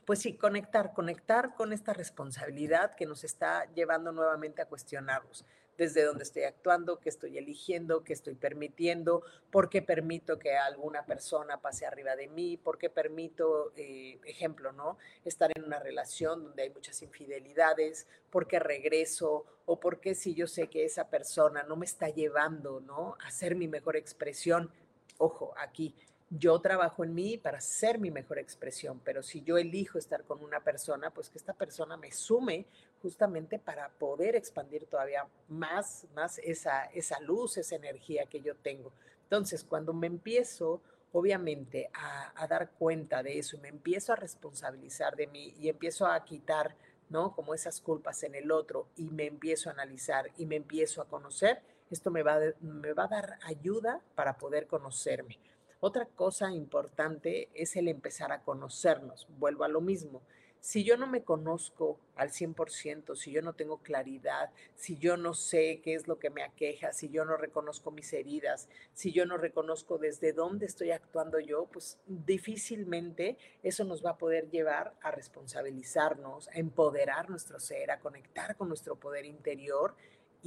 [0.07, 5.43] pues sí, conectar, conectar con esta responsabilidad que nos está llevando nuevamente a cuestionarnos
[5.77, 11.05] desde dónde estoy actuando, qué estoy eligiendo, qué estoy permitiendo, por qué permito que alguna
[11.05, 14.97] persona pase arriba de mí, por qué permito, eh, ejemplo, ¿no?
[15.25, 20.33] Estar en una relación donde hay muchas infidelidades, por qué regreso o por qué si
[20.33, 23.17] yo sé que esa persona no me está llevando, ¿no?
[23.25, 24.71] A ser mi mejor expresión.
[25.17, 25.93] Ojo, aquí
[26.29, 30.43] yo trabajo en mí para ser mi mejor expresión, pero si yo elijo estar con
[30.43, 32.65] una persona, pues que esta persona me sume
[33.01, 38.91] justamente para poder expandir todavía más, más esa, esa luz, esa energía que yo tengo.
[39.23, 40.81] Entonces, cuando me empiezo,
[41.13, 46.23] obviamente, a, dar cuenta de eso me empiezo a responsabilizar de mí y empiezo a
[46.23, 46.75] quitar,
[47.09, 47.33] ¿no?
[47.35, 51.07] Como esas culpas en el otro y me empiezo a analizar y me empiezo a
[51.07, 55.39] conocer, esto me va, me va a dar ayuda para poder conocerme.
[55.79, 59.27] Otra cosa importante es el empezar a conocernos.
[59.37, 60.21] Vuelvo a lo mismo.
[60.59, 65.33] si yo no me conozco al 100%, si yo no tengo claridad, si yo no
[65.35, 69.25] sé qué es lo que me aqueja, si yo no reconozco mis heridas, si yo
[69.25, 74.95] no reconozco desde dónde estoy actuando yo, pues difícilmente eso nos va a poder llevar
[75.01, 79.95] a responsabilizarnos, a empoderar nuestro ser, a conectar con nuestro poder interior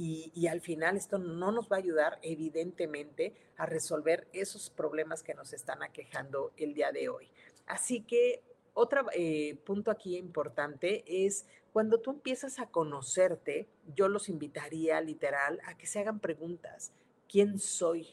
[0.03, 5.35] y, al final esto no nos va a ayudar evidentemente a resolver esos problemas que
[5.35, 7.29] nos están aquejando el día de hoy.
[7.67, 8.41] Así que
[8.73, 15.59] otro eh, punto aquí importante es cuando tú empiezas a conocerte, yo los invitaría literal
[15.65, 16.91] a que se hagan preguntas.
[17.29, 18.07] ¿Quién soy?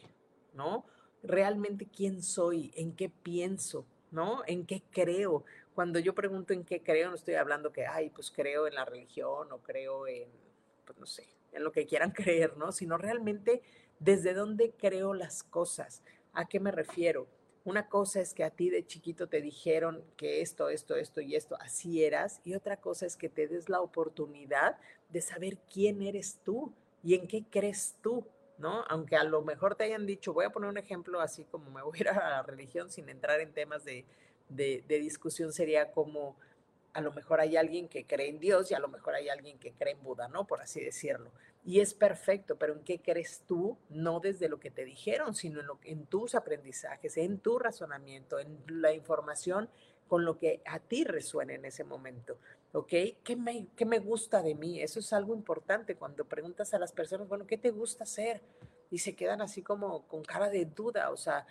[0.53, 0.85] ¿No?
[1.23, 4.43] Realmente quién soy, en qué pienso, ¿no?
[4.47, 5.45] En qué creo.
[5.75, 8.85] Cuando yo pregunto en qué creo, no estoy hablando que, ay, pues creo en la
[8.85, 10.29] religión o creo en,
[10.85, 12.73] pues no sé, en lo que quieran creer, ¿no?
[12.73, 13.63] Sino realmente
[13.99, 16.03] desde dónde creo las cosas.
[16.33, 17.27] ¿A qué me refiero?
[17.65, 21.35] Una cosa es que a ti de chiquito te dijeron que esto, esto, esto y
[21.35, 24.79] esto, así eras, y otra cosa es que te des la oportunidad
[25.11, 28.25] de saber quién eres tú y en qué crees tú,
[28.57, 28.85] ¿no?
[28.89, 31.83] Aunque a lo mejor te hayan dicho, voy a poner un ejemplo así como me
[31.83, 34.07] voy a ir a la religión sin entrar en temas de,
[34.49, 36.37] de, de discusión, sería como,
[36.99, 39.59] a lo mejor hay alguien que cree en Dios y a lo mejor hay alguien
[39.59, 40.47] que cree en Buda, ¿no?
[40.47, 41.31] Por así decirlo
[41.69, 43.77] y es perfecto, pero ¿en qué crees tú?
[43.91, 48.95] No desde lo que te dijeron, sino en, tus aprendizajes, en tu razonamiento, en la
[48.95, 49.69] información
[50.07, 52.39] con lo que a ti resuena en ese momento.
[52.73, 52.89] ¿Ok?
[53.23, 54.81] ¿Qué me, ¿Qué me gusta de mí?
[54.81, 58.41] Eso es algo importante cuando preguntas a las personas, bueno, ¿qué te gusta hacer?
[58.91, 61.47] Y se quedan así como con cara de duda, o sea,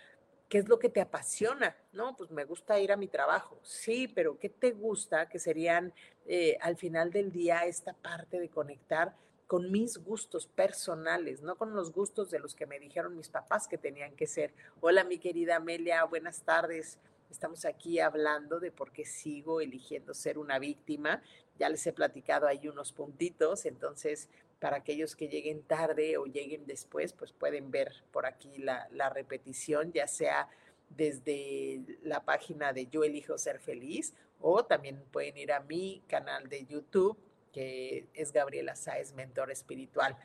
[0.48, 1.76] ¿qué es lo que te apasiona?
[1.92, 3.58] No, pues me gusta ir a mi trabajo.
[3.62, 5.28] Sí, pero ¿qué te gusta?
[5.28, 5.92] Que serían
[6.26, 9.14] eh, al final del día esta parte de conectar
[9.46, 13.66] con mis gustos personales, no con los gustos de los que me dijeron mis papás
[13.66, 14.52] que tenían que ser.
[14.80, 16.98] Hola, mi querida Amelia, buenas tardes.
[17.30, 21.22] Estamos aquí hablando de por qué sigo eligiendo ser una víctima.
[21.58, 24.28] Ya les he platicado ahí unos puntitos, entonces
[24.60, 29.92] para aquellos que lleguen tarde o lleguen después, pues pueden ver por aquí la, repetición,
[29.92, 30.48] ya sea
[30.90, 36.48] desde la página de Yo elijo ser feliz o también pueden ir a mi canal
[36.48, 37.18] de YouTube
[37.52, 40.16] que es Gabriela Sáez, mentor espiritual.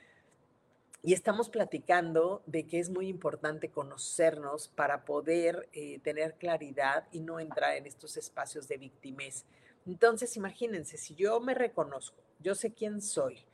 [1.01, 7.19] Y estamos platicando de que es muy importante conocernos para poder eh, tener claridad y
[7.19, 9.45] no entrar en estos espacios de víctimas.
[9.85, 13.45] Entonces, imagínense, si yo me reconozco, yo sé quién soy,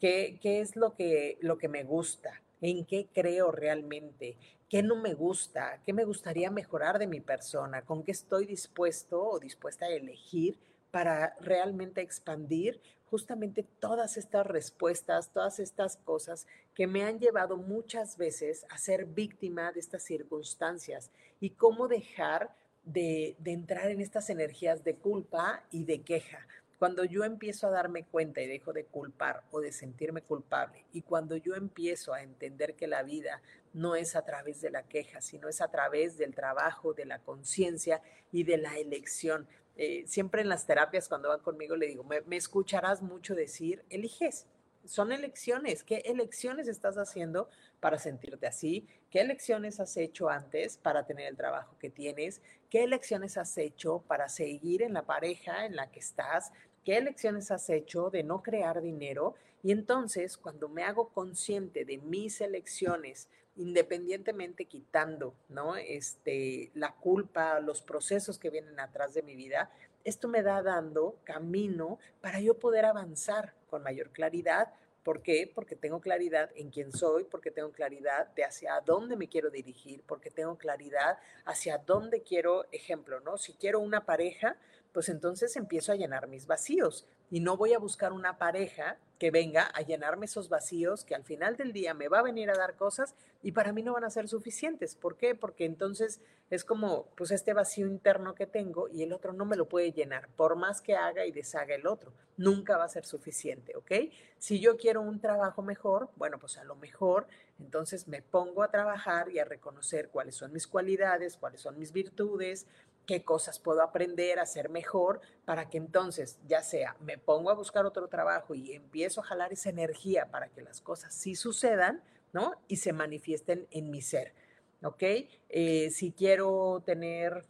[0.00, 4.36] qué, qué es lo que, lo que me gusta, en qué creo realmente,
[4.68, 9.22] qué no me gusta, qué me gustaría mejorar de mi persona, con qué estoy dispuesto
[9.22, 10.58] o dispuesta a elegir
[10.90, 12.80] para realmente expandir
[13.10, 19.06] justamente todas estas respuestas, todas estas cosas que me han llevado muchas veces a ser
[19.06, 25.84] víctima de estas circunstancias y cómo dejar de, entrar en estas energías de culpa y
[25.84, 26.46] de queja.
[26.78, 31.02] Cuando yo empiezo a darme cuenta y dejo de culpar o de sentirme culpable, y
[31.02, 35.20] cuando yo empiezo a entender que la vida no es a través de la queja,
[35.20, 39.48] sino es a través del trabajo, de la conciencia y de la elección,
[39.80, 44.46] eh, siempre en las terapias cuando van conmigo le digo, me, escucharás mucho decir, eliges,
[44.84, 48.88] son elecciones, ¿qué elecciones estás haciendo para sentirte así?
[49.08, 52.42] ¿Qué elecciones has hecho antes para tener el trabajo que tienes?
[52.70, 56.50] ¿Qué elecciones has hecho para seguir en la pareja en la que estás?
[56.88, 59.34] ¿Qué elecciones has hecho de no crear dinero?
[59.62, 65.76] Y entonces, cuando me hago consciente de mis elecciones, independientemente quitando, ¿no?
[65.76, 69.70] Este, la culpa, los procesos que vienen atrás de mi vida,
[70.02, 74.72] esto me da dando camino para yo poder avanzar con mayor claridad.
[75.02, 75.50] ¿Por qué?
[75.54, 80.02] Porque tengo claridad en quién soy, porque tengo claridad de hacia dónde me quiero dirigir,
[80.06, 83.36] porque tengo claridad hacia dónde quiero, ejemplo, ¿no?
[83.36, 84.56] Si quiero una pareja,
[84.92, 89.30] pues entonces empiezo a llenar mis vacíos y no voy a buscar una pareja que
[89.30, 92.56] venga a llenarme esos vacíos que al final del día me va a venir a
[92.56, 94.94] dar cosas y para mí no van a ser suficientes.
[94.94, 95.34] ¿Por qué?
[95.34, 96.20] Porque entonces
[96.50, 99.92] es como pues este vacío interno que tengo y el otro no me lo puede
[99.92, 103.92] llenar, por más que haga y deshaga el otro, nunca va a ser suficiente, ¿ok?
[104.38, 107.26] Si yo quiero un trabajo mejor, bueno, pues a lo mejor
[107.58, 111.92] entonces me pongo a trabajar y a reconocer cuáles son mis cualidades, cuáles son mis
[111.92, 112.66] virtudes,
[113.08, 117.54] qué cosas puedo aprender a hacer mejor para que entonces, ya sea, me pongo a
[117.54, 122.02] buscar otro trabajo y empiezo a jalar esa energía para que las cosas sí sucedan,
[122.34, 122.52] ¿no?
[122.68, 124.34] Y se manifiesten en mi ser,
[124.82, 125.02] ¿ok?
[125.48, 127.46] Eh, si quiero tener,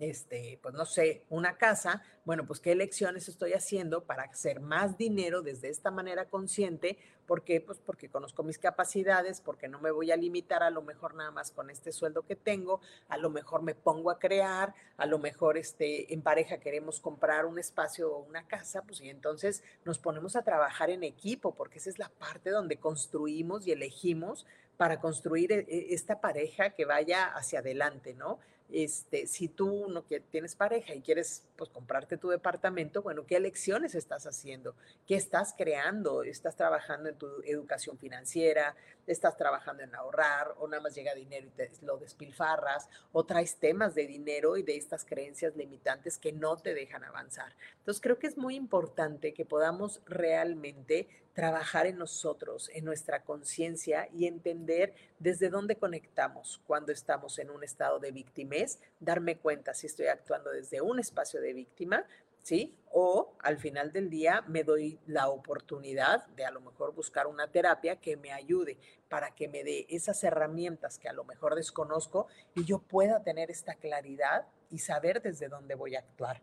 [0.00, 4.96] este, pues no sé, una casa, bueno, pues qué elecciones estoy haciendo para hacer más
[4.96, 7.60] dinero desde esta manera consciente, ¿por qué?
[7.60, 11.30] Pues porque conozco mis capacidades, porque no me voy a limitar a lo mejor nada
[11.30, 15.18] más con este sueldo que tengo, a lo mejor me pongo a crear, a lo
[15.18, 19.98] mejor este, en pareja queremos comprar un espacio o una casa, pues y entonces nos
[19.98, 24.98] ponemos a trabajar en equipo, porque esa es la parte donde construimos y elegimos para
[24.98, 28.38] construir e, e, esta pareja que vaya hacia adelante, ¿no?
[28.72, 33.94] Este, si tú no tienes pareja y quieres pues, comprarte tu departamento, bueno, ¿qué elecciones
[33.94, 34.74] estás haciendo?
[35.06, 36.22] ¿Qué estás creando?
[36.22, 38.76] ¿Estás trabajando en tu educación financiera?
[39.06, 40.54] ¿Estás trabajando en ahorrar?
[40.58, 42.88] ¿O nada más llega dinero y te lo despilfarras?
[43.12, 47.54] ¿O traes temas de dinero y de estas creencias limitantes que no te dejan avanzar?
[47.78, 54.08] Entonces creo que es muy importante que podamos realmente trabajar en nosotros, en nuestra conciencia
[54.12, 59.86] y entender desde dónde conectamos cuando estamos en un estado de victimez, darme cuenta si
[59.86, 62.04] estoy actuando desde un espacio de víctima,
[62.42, 62.76] ¿sí?
[62.92, 67.50] O al final del día me doy la oportunidad de a lo mejor buscar una
[67.50, 72.26] terapia que me ayude para que me dé esas herramientas que a lo mejor desconozco
[72.54, 76.42] y yo pueda tener esta claridad y saber desde dónde voy a actuar.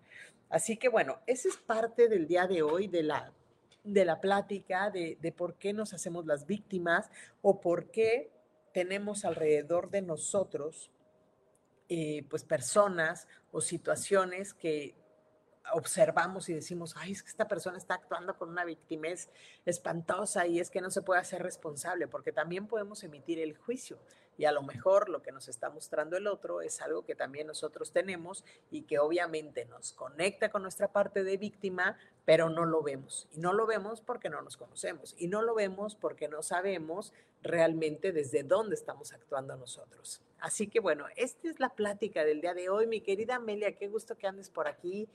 [0.50, 3.34] Así que bueno, esa es parte del día de hoy de la
[3.84, 7.10] de la plática de, por qué nos hacemos las víctimas
[7.42, 8.32] o por qué
[8.74, 10.92] tenemos alrededor de nosotros
[11.88, 14.94] eh, pues personas o situaciones que
[15.74, 19.30] observamos y decimos, ay, es que esta persona está actuando con una victimez
[19.66, 24.00] espantosa y es que no se puede hacer responsable, porque también podemos emitir el juicio
[24.38, 27.48] y a lo mejor lo que nos está mostrando el otro es algo que también
[27.48, 32.84] nosotros tenemos y que obviamente nos conecta con nuestra parte de víctima, pero no lo
[32.84, 33.28] vemos.
[33.32, 37.14] Y no lo vemos porque no nos conocemos y no lo vemos porque no sabemos
[37.42, 40.22] realmente desde dónde estamos actuando nosotros.
[40.40, 43.88] Así que bueno, esta es la plática del día de hoy, mi querida Amelia, qué
[43.88, 45.10] gusto que andes por aquí.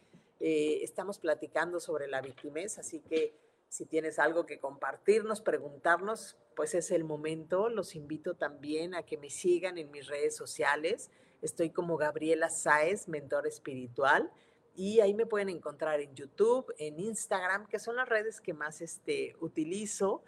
[0.44, 3.32] Eh, estamos platicando sobre la victimez, así que
[3.68, 7.68] si tienes algo que compartirnos, preguntarnos, pues es el momento.
[7.68, 11.12] Los invito también a que me sigan en mis redes sociales.
[11.42, 14.32] Estoy como Gabriela Sáez, mentor espiritual.
[14.74, 18.80] Y ahí me pueden encontrar en YouTube, en Instagram, que son las redes que más
[18.80, 20.24] este, utilizo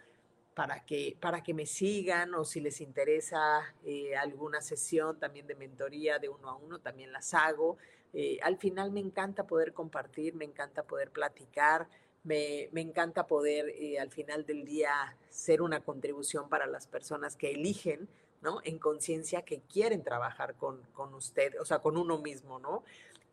[0.55, 5.55] para que, para que me sigan o si les interesa eh, alguna sesión también de
[5.55, 7.77] mentoría de uno a uno, también las hago.
[8.13, 11.87] Eh, al final me encanta poder compartir, me encanta poder platicar
[12.25, 17.51] me, encanta poder eh, al final del día ser una contribución para las personas que
[17.51, 18.09] eligen,
[18.41, 18.61] ¿no?
[18.63, 22.83] En conciencia que quieren trabajar con, con, usted, o sea, con uno mismo, ¿no?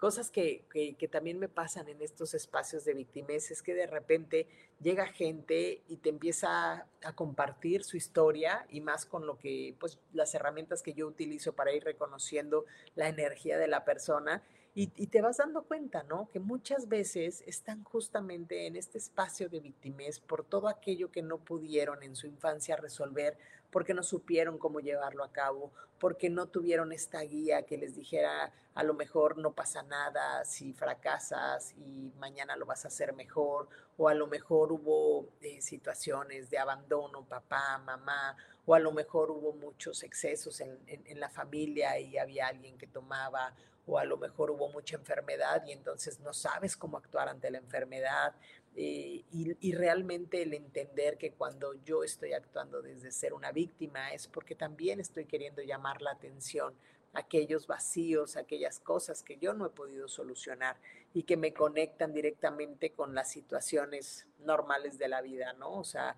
[0.03, 0.65] Cosas que,
[0.99, 4.49] que, también me pasan en estos espacios de victimez es que de repente
[4.81, 10.01] llega gente y te empieza a compartir su historia y más con lo que, pues,
[10.13, 12.65] las herramientas que yo utilizo para ir reconociendo
[12.97, 14.43] la energía de la persona
[14.75, 16.29] y, te vas dando cuenta, ¿no?
[16.31, 21.39] Que muchas veces están justamente en este espacio de victimez por todo aquello que no
[21.39, 23.39] pudieron en su infancia resolver,
[23.73, 28.53] porque no supieron cómo llevarlo a cabo, porque no tuvieron esta guía que les dijera,
[28.75, 33.69] a lo mejor no pasa nada si fracasas y mañana lo vas a hacer mejor,
[33.97, 39.31] o a lo mejor hubo eh, situaciones de abandono, papá, mamá, o a lo mejor
[39.31, 43.55] hubo muchos excesos en, en la familia y había alguien que tomaba
[43.87, 47.59] o a lo mejor hubo mucha enfermedad y entonces no sabes cómo actuar ante la
[47.59, 48.35] enfermedad.
[48.75, 54.29] Eh, y, realmente el entender que cuando yo estoy actuando desde ser una víctima es
[54.29, 56.75] porque también estoy queriendo llamar la atención
[57.13, 60.77] a aquellos vacíos, aquellas cosas que yo no he podido solucionar
[61.13, 65.79] y que me conectan directamente con las situaciones normales de la vida, ¿no?
[65.79, 66.17] O sea,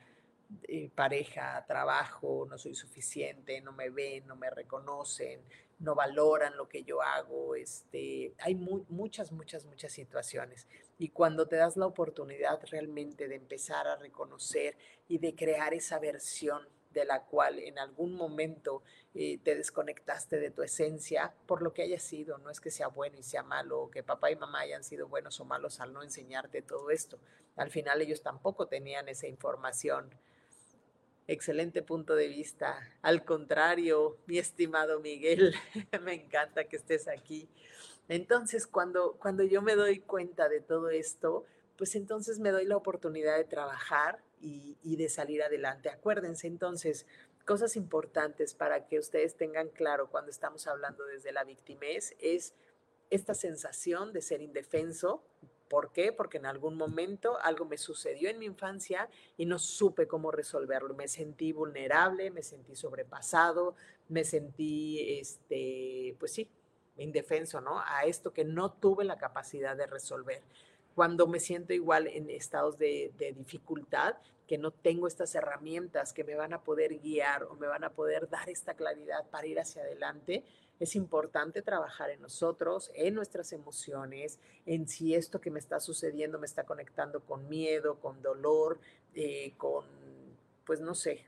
[0.64, 5.40] eh, pareja, trabajo, no soy suficiente, no me ven, no me reconocen,
[5.78, 10.66] no valoran lo que yo hago, este, hay muchas, muchas, muchas situaciones.
[10.98, 14.76] Y cuando te das la oportunidad realmente de empezar a reconocer
[15.08, 18.82] y de crear esa versión de la cual en algún momento
[19.14, 22.86] eh, te desconectaste de tu esencia, por lo que haya sido, no es que sea
[22.86, 26.02] bueno y sea malo, que papá y mamá hayan sido buenos o malos al no
[26.02, 27.18] enseñarte todo esto.
[27.56, 30.08] Al final ellos tampoco tenían esa información
[31.26, 32.76] Excelente punto de vista.
[33.00, 35.54] Al contrario, mi estimado Miguel,
[36.02, 37.48] me encanta que estés aquí.
[38.08, 42.76] Entonces, cuando, cuando yo me doy cuenta de todo esto, pues entonces me doy la
[42.76, 45.88] oportunidad de trabajar y, de salir adelante.
[45.88, 47.06] Acuérdense entonces,
[47.46, 52.52] cosas importantes para que ustedes tengan claro cuando estamos hablando desde la victimez es
[53.08, 55.22] esta sensación de ser indefenso,
[55.68, 56.12] ¿Por qué?
[56.12, 60.94] Porque en algún momento algo me sucedió en mi infancia y no supe cómo resolverlo.
[60.94, 63.74] Me sentí vulnerable, me sentí sobrepasado,
[64.08, 66.48] me sentí, este, pues sí,
[66.98, 67.80] indefenso, ¿no?
[67.80, 70.42] A esto que no tuve la capacidad de resolver.
[70.94, 74.16] Cuando me siento igual en estados de, de dificultad,
[74.46, 77.90] que no tengo estas herramientas que me van a poder guiar o me van a
[77.90, 80.44] poder dar esta claridad para ir hacia adelante,
[80.80, 86.38] es importante trabajar en nosotros, en nuestras emociones, en si esto que me está sucediendo
[86.38, 88.78] me está conectando con miedo, con dolor,
[89.14, 89.84] eh, con,
[90.64, 91.24] pues no sé,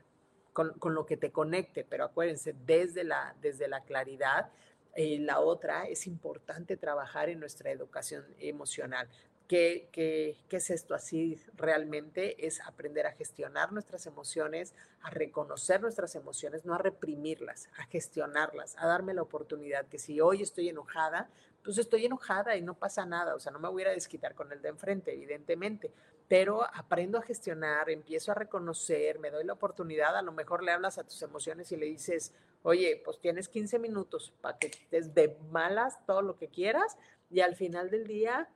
[0.53, 4.49] con, lo que te conecte, pero acuérdense, desde la, desde la claridad,
[4.95, 9.07] eh, la otra es importante trabajar en nuestra educación emocional.
[9.47, 12.45] ¿Qué, qué, qué es esto así realmente?
[12.45, 18.75] Es aprender a gestionar nuestras emociones, a reconocer nuestras emociones, no a reprimirlas, a gestionarlas,
[18.77, 21.29] a darme la oportunidad que si hoy estoy enojada,
[21.63, 24.51] pues estoy enojada y no pasa nada, o sea, no me voy a desquitar con
[24.51, 25.91] el de enfrente, evidentemente,
[26.27, 30.71] pero aprendo a gestionar, empiezo a reconocer, me doy la oportunidad, a lo mejor le
[30.71, 32.33] hablas a tus emociones y le dices,
[32.63, 36.97] oye, pues tienes 15 minutos para que estés de malas todo lo que quieras
[37.29, 38.49] y al final del día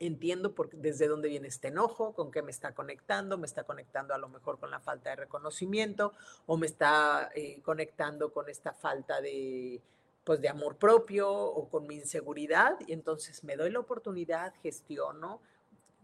[0.00, 4.14] entiendo por, desde dónde viene este enojo, con qué me está conectando, me está conectando
[4.14, 6.12] a lo mejor con la falta de reconocimiento
[6.46, 9.80] o me está eh, conectando con esta falta de,
[10.24, 15.40] pues, de amor propio o con mi inseguridad y entonces me doy la oportunidad, gestiono.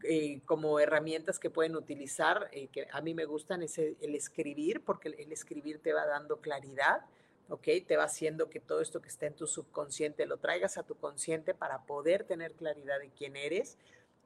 [0.06, 4.84] Eh, como herramientas que pueden utilizar, eh, que a mí me gustan, es el escribir,
[4.84, 7.06] porque el escribir te va dando claridad,
[7.48, 7.68] ¿ok?
[7.86, 10.94] Te va haciendo que todo esto que está en tu subconsciente lo traigas a tu
[10.96, 13.78] consciente para poder tener claridad de quién eres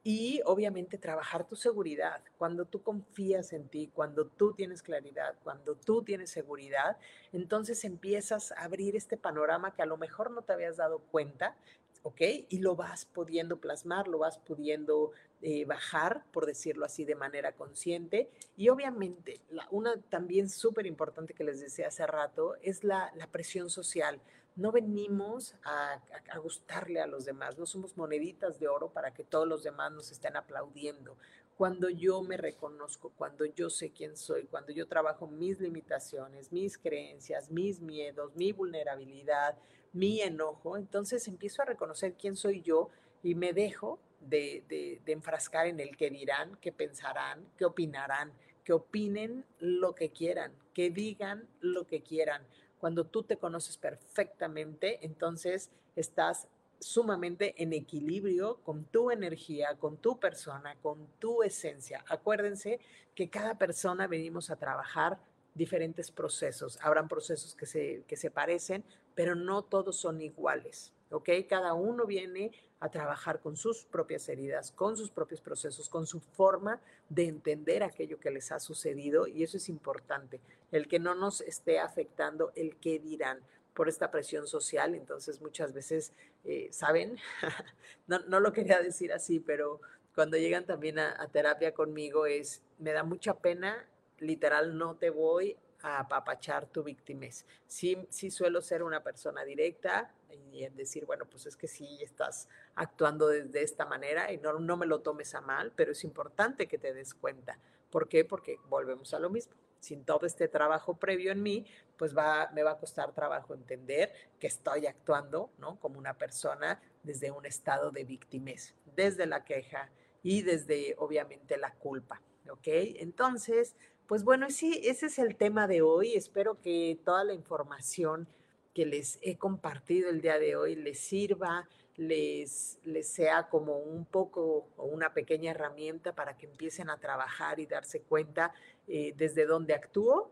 [0.03, 2.21] y obviamente trabajar tu seguridad.
[2.37, 6.97] Cuando tú confías en ti, cuando tú tienes claridad, cuando tú tienes seguridad,
[7.33, 11.55] entonces empiezas a abrir este panorama que a lo mejor no te habías dado cuenta,
[12.03, 12.21] ¿ok?
[12.49, 17.53] Y lo vas pudiendo plasmar, lo vas pudiendo eh, bajar, por decirlo así, de manera
[17.53, 18.29] consciente.
[18.57, 23.69] Y obviamente, la, una también súper importante que les decía hace rato es la, presión
[23.69, 24.19] social.
[24.55, 26.01] No venimos a,
[26.41, 30.11] gustarle a los demás, no somos moneditas de oro para que todos los demás nos
[30.11, 31.15] estén aplaudiendo.
[31.55, 36.77] Cuando yo me reconozco, cuando yo sé quién soy, cuando yo trabajo mis limitaciones, mis
[36.77, 39.57] creencias, mis miedos, mi vulnerabilidad,
[39.93, 42.89] mi enojo, entonces empiezo a reconocer quién soy yo
[43.23, 48.31] y me dejo de, de, de, enfrascar en el que dirán, qué pensarán, qué opinarán,
[48.63, 52.43] que opinen lo que quieran, que digan lo que quieran.
[52.79, 56.47] Cuando tú te conoces perfectamente, entonces estás
[56.79, 62.03] sumamente en equilibrio con tu energía, con tu persona, con tu esencia.
[62.07, 62.79] Acuérdense
[63.15, 65.19] que cada persona venimos a trabajar
[65.53, 66.79] diferentes procesos.
[66.81, 68.83] Habrán procesos que se, que se parecen,
[69.19, 70.93] pero no todos son iguales.
[71.11, 71.29] ¿ok?
[71.49, 76.21] Cada uno viene a trabajar con sus propias heridas, con sus propios procesos, con su
[76.21, 80.39] forma de entender aquello que les ha sucedido y eso es importante,
[80.71, 83.41] el que no nos esté afectando el qué dirán
[83.73, 86.13] por esta presión social, entonces muchas veces,
[86.45, 87.17] eh, ¿saben?
[88.07, 89.81] no, no, lo quería decir así, pero
[90.15, 93.85] cuando llegan también a, a terapia conmigo es, me da mucha pena,
[94.19, 97.45] literal, no te voy a apapachar tu víctimas.
[97.67, 100.11] Sí, sí suelo ser una persona directa
[100.51, 104.53] y en decir, bueno, pues es que sí estás actuando de, esta manera y no,
[104.59, 107.57] no me lo tomes a mal, pero es importante que te des cuenta.
[107.89, 108.25] ¿Por qué?
[108.25, 109.53] Porque volvemos a lo mismo.
[109.79, 111.65] Sin todo este trabajo previo en mí,
[111.97, 115.79] pues va, me va a costar trabajo entender que estoy actuando, ¿no?
[115.79, 119.89] Como una persona desde un estado de víctimas, desde la queja
[120.21, 122.67] y desde, obviamente, la culpa, ¿ok?
[122.67, 123.75] Entonces,
[124.09, 126.15] pues bueno, sí, ese es el tema de hoy.
[126.15, 128.27] Espero que toda la información
[128.73, 134.05] que les he compartido el día de hoy les sirva, les, les sea como un
[134.05, 138.51] poco o una pequeña herramienta para que empiecen a trabajar y darse cuenta
[138.87, 140.31] eh, desde dónde actúo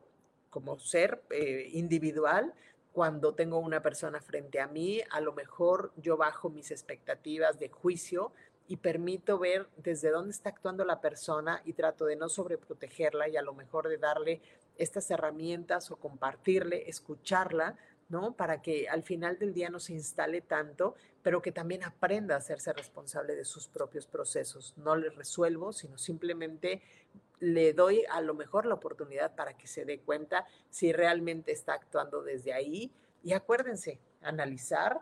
[0.49, 2.55] como ser eh, individual.
[2.93, 7.69] Cuando tengo una persona frente a mí, a lo mejor yo bajo mis expectativas de
[7.69, 8.31] juicio
[8.67, 13.37] y permito ver desde dónde está actuando la persona y trato de no sobreprotegerla y
[13.37, 14.41] a lo mejor de darle
[14.77, 17.77] estas herramientas o compartirle, escucharla,
[18.09, 18.33] ¿no?
[18.33, 22.39] Para que al final del día no se instale tanto, pero que también aprenda a
[22.39, 24.73] hacerse responsable de sus propios procesos.
[24.77, 26.81] No le resuelvo, sino simplemente
[27.39, 31.73] le doy a lo mejor la oportunidad para que se dé cuenta si realmente está
[31.73, 32.91] actuando desde ahí.
[33.23, 35.01] Y acuérdense, analizar,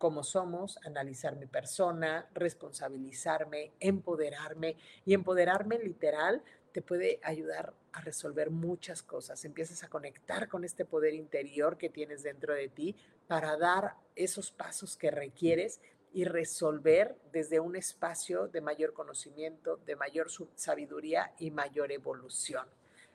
[0.00, 4.78] cómo somos, analizar mi persona, responsabilizarme, empoderarme.
[5.04, 6.42] Y empoderarme literal
[6.72, 9.44] te puede ayudar a resolver muchas cosas.
[9.44, 12.96] Empiezas a conectar con este poder interior que tienes dentro de ti
[13.26, 15.82] para dar esos pasos que requieres
[16.14, 22.66] y resolver desde un espacio de mayor conocimiento, de mayor sabiduría y mayor evolución.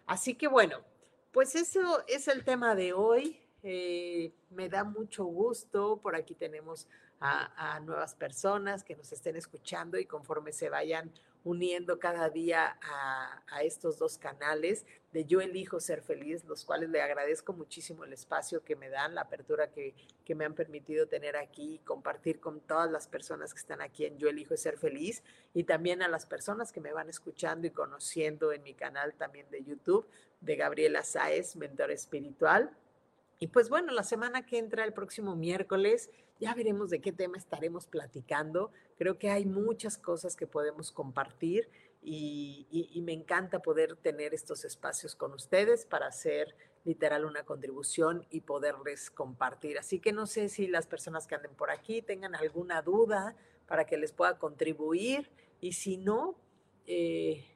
[0.06, 0.84] Así que bueno,
[1.32, 3.42] pues eso es el tema de hoy.
[3.68, 5.98] Eh, me da mucho gusto.
[5.98, 6.88] Por aquí tenemos
[7.20, 11.12] a, nuevas personas que nos estén escuchando y conforme se vayan
[11.44, 17.02] uniendo cada día a, estos dos canales de Yo elijo ser feliz, los cuales le
[17.02, 19.96] agradezco muchísimo el espacio que me dan, la apertura que,
[20.26, 24.06] que me han permitido tener aquí y compartir con todas las personas que están aquí
[24.06, 25.24] en Yo elijo ser feliz
[25.56, 29.50] y también a las personas que me van escuchando y conociendo en mi canal también
[29.50, 30.08] de YouTube
[30.42, 32.76] de Gabriela Sáez, mentor espiritual.
[33.40, 36.10] Y pues bueno, la semana que entra, el próximo miércoles,
[36.40, 38.72] ya veremos de qué tema estaremos platicando.
[38.98, 41.70] Creo que hay muchas cosas que podemos compartir
[42.02, 48.42] y, me encanta poder tener estos espacios con ustedes para hacer literal una contribución y
[48.42, 49.78] poderles compartir.
[49.78, 53.36] Así que no sé si las personas que anden por aquí tengan alguna duda
[53.68, 55.30] para que les pueda contribuir
[55.62, 56.36] y si no,
[56.88, 57.55] eh,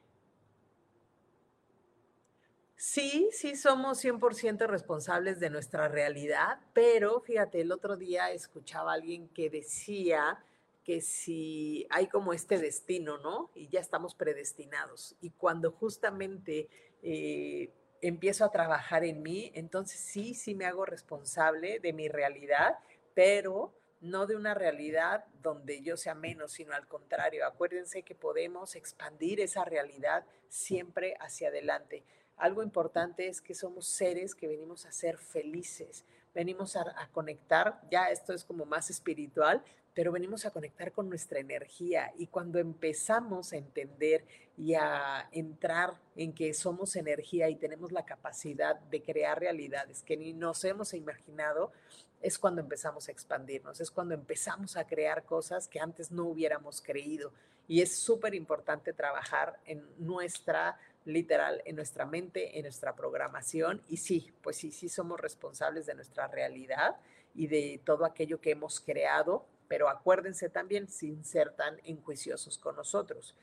[2.82, 8.94] Sí, sí somos 100% responsables de nuestra realidad, pero fíjate, el otro día escuchaba a
[8.94, 10.42] alguien que decía
[10.82, 13.50] que si hay como este destino, ¿no?
[13.54, 15.14] Y ya estamos predestinados.
[15.20, 16.70] Y cuando justamente
[17.02, 17.70] eh,
[18.00, 22.78] empiezo a trabajar en mí, entonces sí, sí me hago responsable de mi realidad,
[23.12, 27.46] pero no de una realidad donde yo sea menos, sino al contrario.
[27.46, 32.04] Acuérdense que podemos expandir esa realidad siempre hacia adelante
[32.40, 38.06] algo importante es que somos seres que venimos a ser felices, venimos a, conectar, ya
[38.06, 39.62] esto es como más espiritual,
[39.94, 44.24] pero venimos a conectar con nuestra energía y cuando empezamos a entender
[44.56, 50.16] y a entrar en que somos energía y tenemos la capacidad de crear realidades que
[50.16, 51.72] ni nos hemos imaginado,
[52.22, 56.80] es cuando empezamos a expandirnos, es cuando empezamos a crear cosas que antes no hubiéramos
[56.80, 57.32] creído.
[57.66, 63.82] Y es súper importante trabajar en nuestra literal en nuestra mente, en nuestra programación.
[63.88, 66.96] Y sí, pues sí, sí somos responsables de nuestra realidad
[67.34, 72.76] y de todo aquello que hemos creado, pero acuérdense también sin ser tan enjuiciosos con
[72.76, 73.36] nosotros.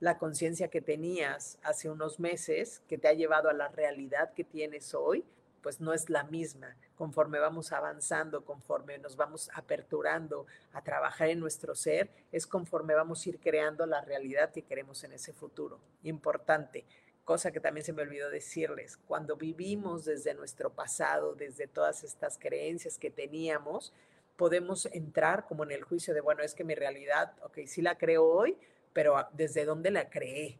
[0.00, 4.44] La conciencia que tenías hace unos meses, que te ha llevado a la realidad que
[4.44, 5.24] tienes hoy,
[5.64, 6.76] pues no es la misma.
[6.94, 13.24] Conforme vamos avanzando, conforme nos vamos aperturando a trabajar en nuestro ser, es conforme vamos
[13.24, 15.80] a ir creando la realidad que queremos en ese futuro.
[16.02, 16.84] Importante,
[17.24, 22.36] cosa que también se me olvidó decirles, cuando vivimos desde nuestro pasado, desde todas estas
[22.36, 23.94] creencias que teníamos,
[24.36, 27.96] podemos entrar como en el juicio de, bueno, es que mi realidad, ok, sí la
[27.96, 28.58] creo hoy,
[28.92, 30.58] pero ¿desde dónde la creé?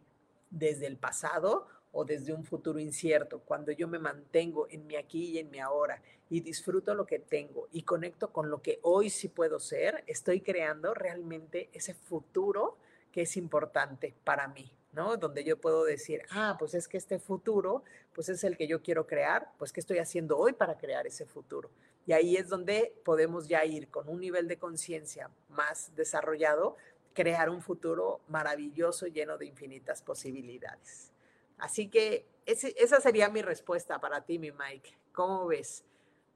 [0.49, 5.31] ¿Desde el pasado o desde un futuro incierto, cuando yo me mantengo en mi aquí
[5.31, 9.11] y en mi ahora y disfruto lo que tengo y conecto con lo que hoy
[9.11, 12.77] sí puedo ser, estoy creando realmente ese futuro
[13.13, 15.17] que es importante para mí, ¿no?
[15.17, 18.83] Donde yo puedo decir, ah, pues es que este futuro, pues es el que yo
[18.83, 21.71] quiero crear, pues ¿qué estoy haciendo hoy para crear ese futuro?
[22.07, 26.77] Y ahí es donde podemos ya ir con un nivel de conciencia más desarrollado,
[27.15, 31.14] crear un futuro maravilloso lleno de infinitas posibilidades.
[31.59, 34.97] Así que esa sería mi respuesta para ti, mi Mike.
[35.13, 35.85] ¿Cómo ves?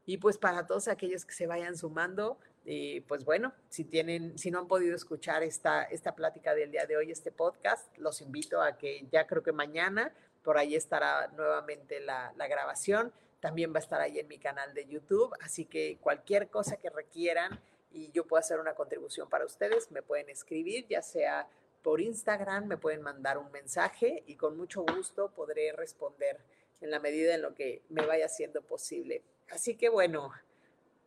[0.06, 4.50] Y pues para todos aquellos que se vayan sumando, eh, pues bueno, si tienen, si
[4.50, 8.62] no han podido escuchar esta, esta plática del día de hoy, este podcast, los invito
[8.62, 13.12] a que ya creo que mañana por ahí estará nuevamente la, la grabación.
[13.40, 15.34] También va a estar ahí en mi canal de YouTube.
[15.40, 17.60] Así que cualquier cosa que requieran
[17.92, 21.48] y yo pueda hacer una contribución para ustedes, me pueden escribir, ya sea
[21.88, 26.38] por Instagram, me pueden mandar un mensaje y con mucho gusto podré responder
[26.82, 29.22] en la medida en lo que me vaya siendo posible.
[29.50, 30.30] Así que bueno,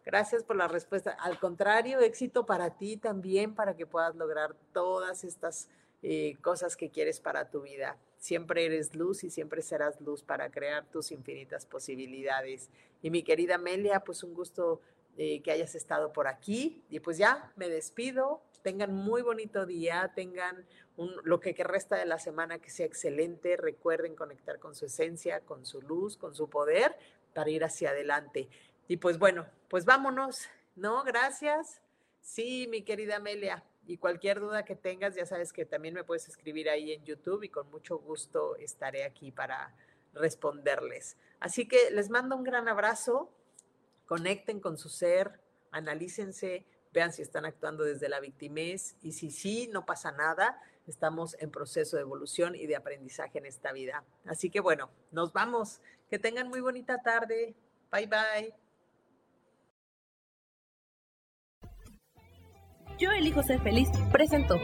[0.04, 1.12] gracias por la respuesta.
[1.12, 5.70] Al contrario, éxito para ti también, para que puedas lograr todas estas
[6.02, 8.00] eh, cosas que quieres para tu vida.
[8.18, 12.72] Siempre eres luz y siempre serás luz para crear tus infinitas posibilidades.
[13.04, 14.82] Y mi querida Amelia, pues un gusto
[15.16, 16.84] eh, que hayas estado por aquí.
[16.90, 20.66] Y pues ya, me despido tengan muy bonito día, tengan
[21.24, 25.66] lo que, resta de la semana que sea excelente, recuerden conectar con su esencia, con
[25.66, 26.95] su luz, con su poder
[27.34, 28.49] para ir hacia adelante.
[28.88, 31.03] Y pues bueno, pues vámonos, ¿no?
[31.03, 31.82] Gracias.
[32.22, 33.64] Sí, mi querida Amelia.
[33.88, 37.43] Y cualquier duda que tengas, ya sabes que también me puedes escribir ahí en YouTube
[37.43, 39.76] y con mucho gusto estaré aquí para
[40.14, 41.18] responderles.
[41.39, 43.32] Así que les mando un gran abrazo,
[44.05, 45.39] conecten con su ser,
[45.72, 51.36] analícense, vean si están actuando desde la victimez y si sí, no pasa nada, estamos
[51.39, 54.04] en proceso de evolución y de aprendizaje en esta vida.
[54.26, 55.80] Así que bueno, nos vamos.
[56.10, 57.56] Que tengan muy bonita tarde.
[57.92, 58.54] Bye bye.
[63.00, 63.89] Yo elijo ser feliz.
[64.12, 64.56] Presento.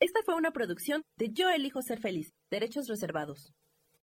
[0.00, 2.32] Esta fue una producción de Yo elijo ser feliz.
[2.50, 3.52] Derechos reservados.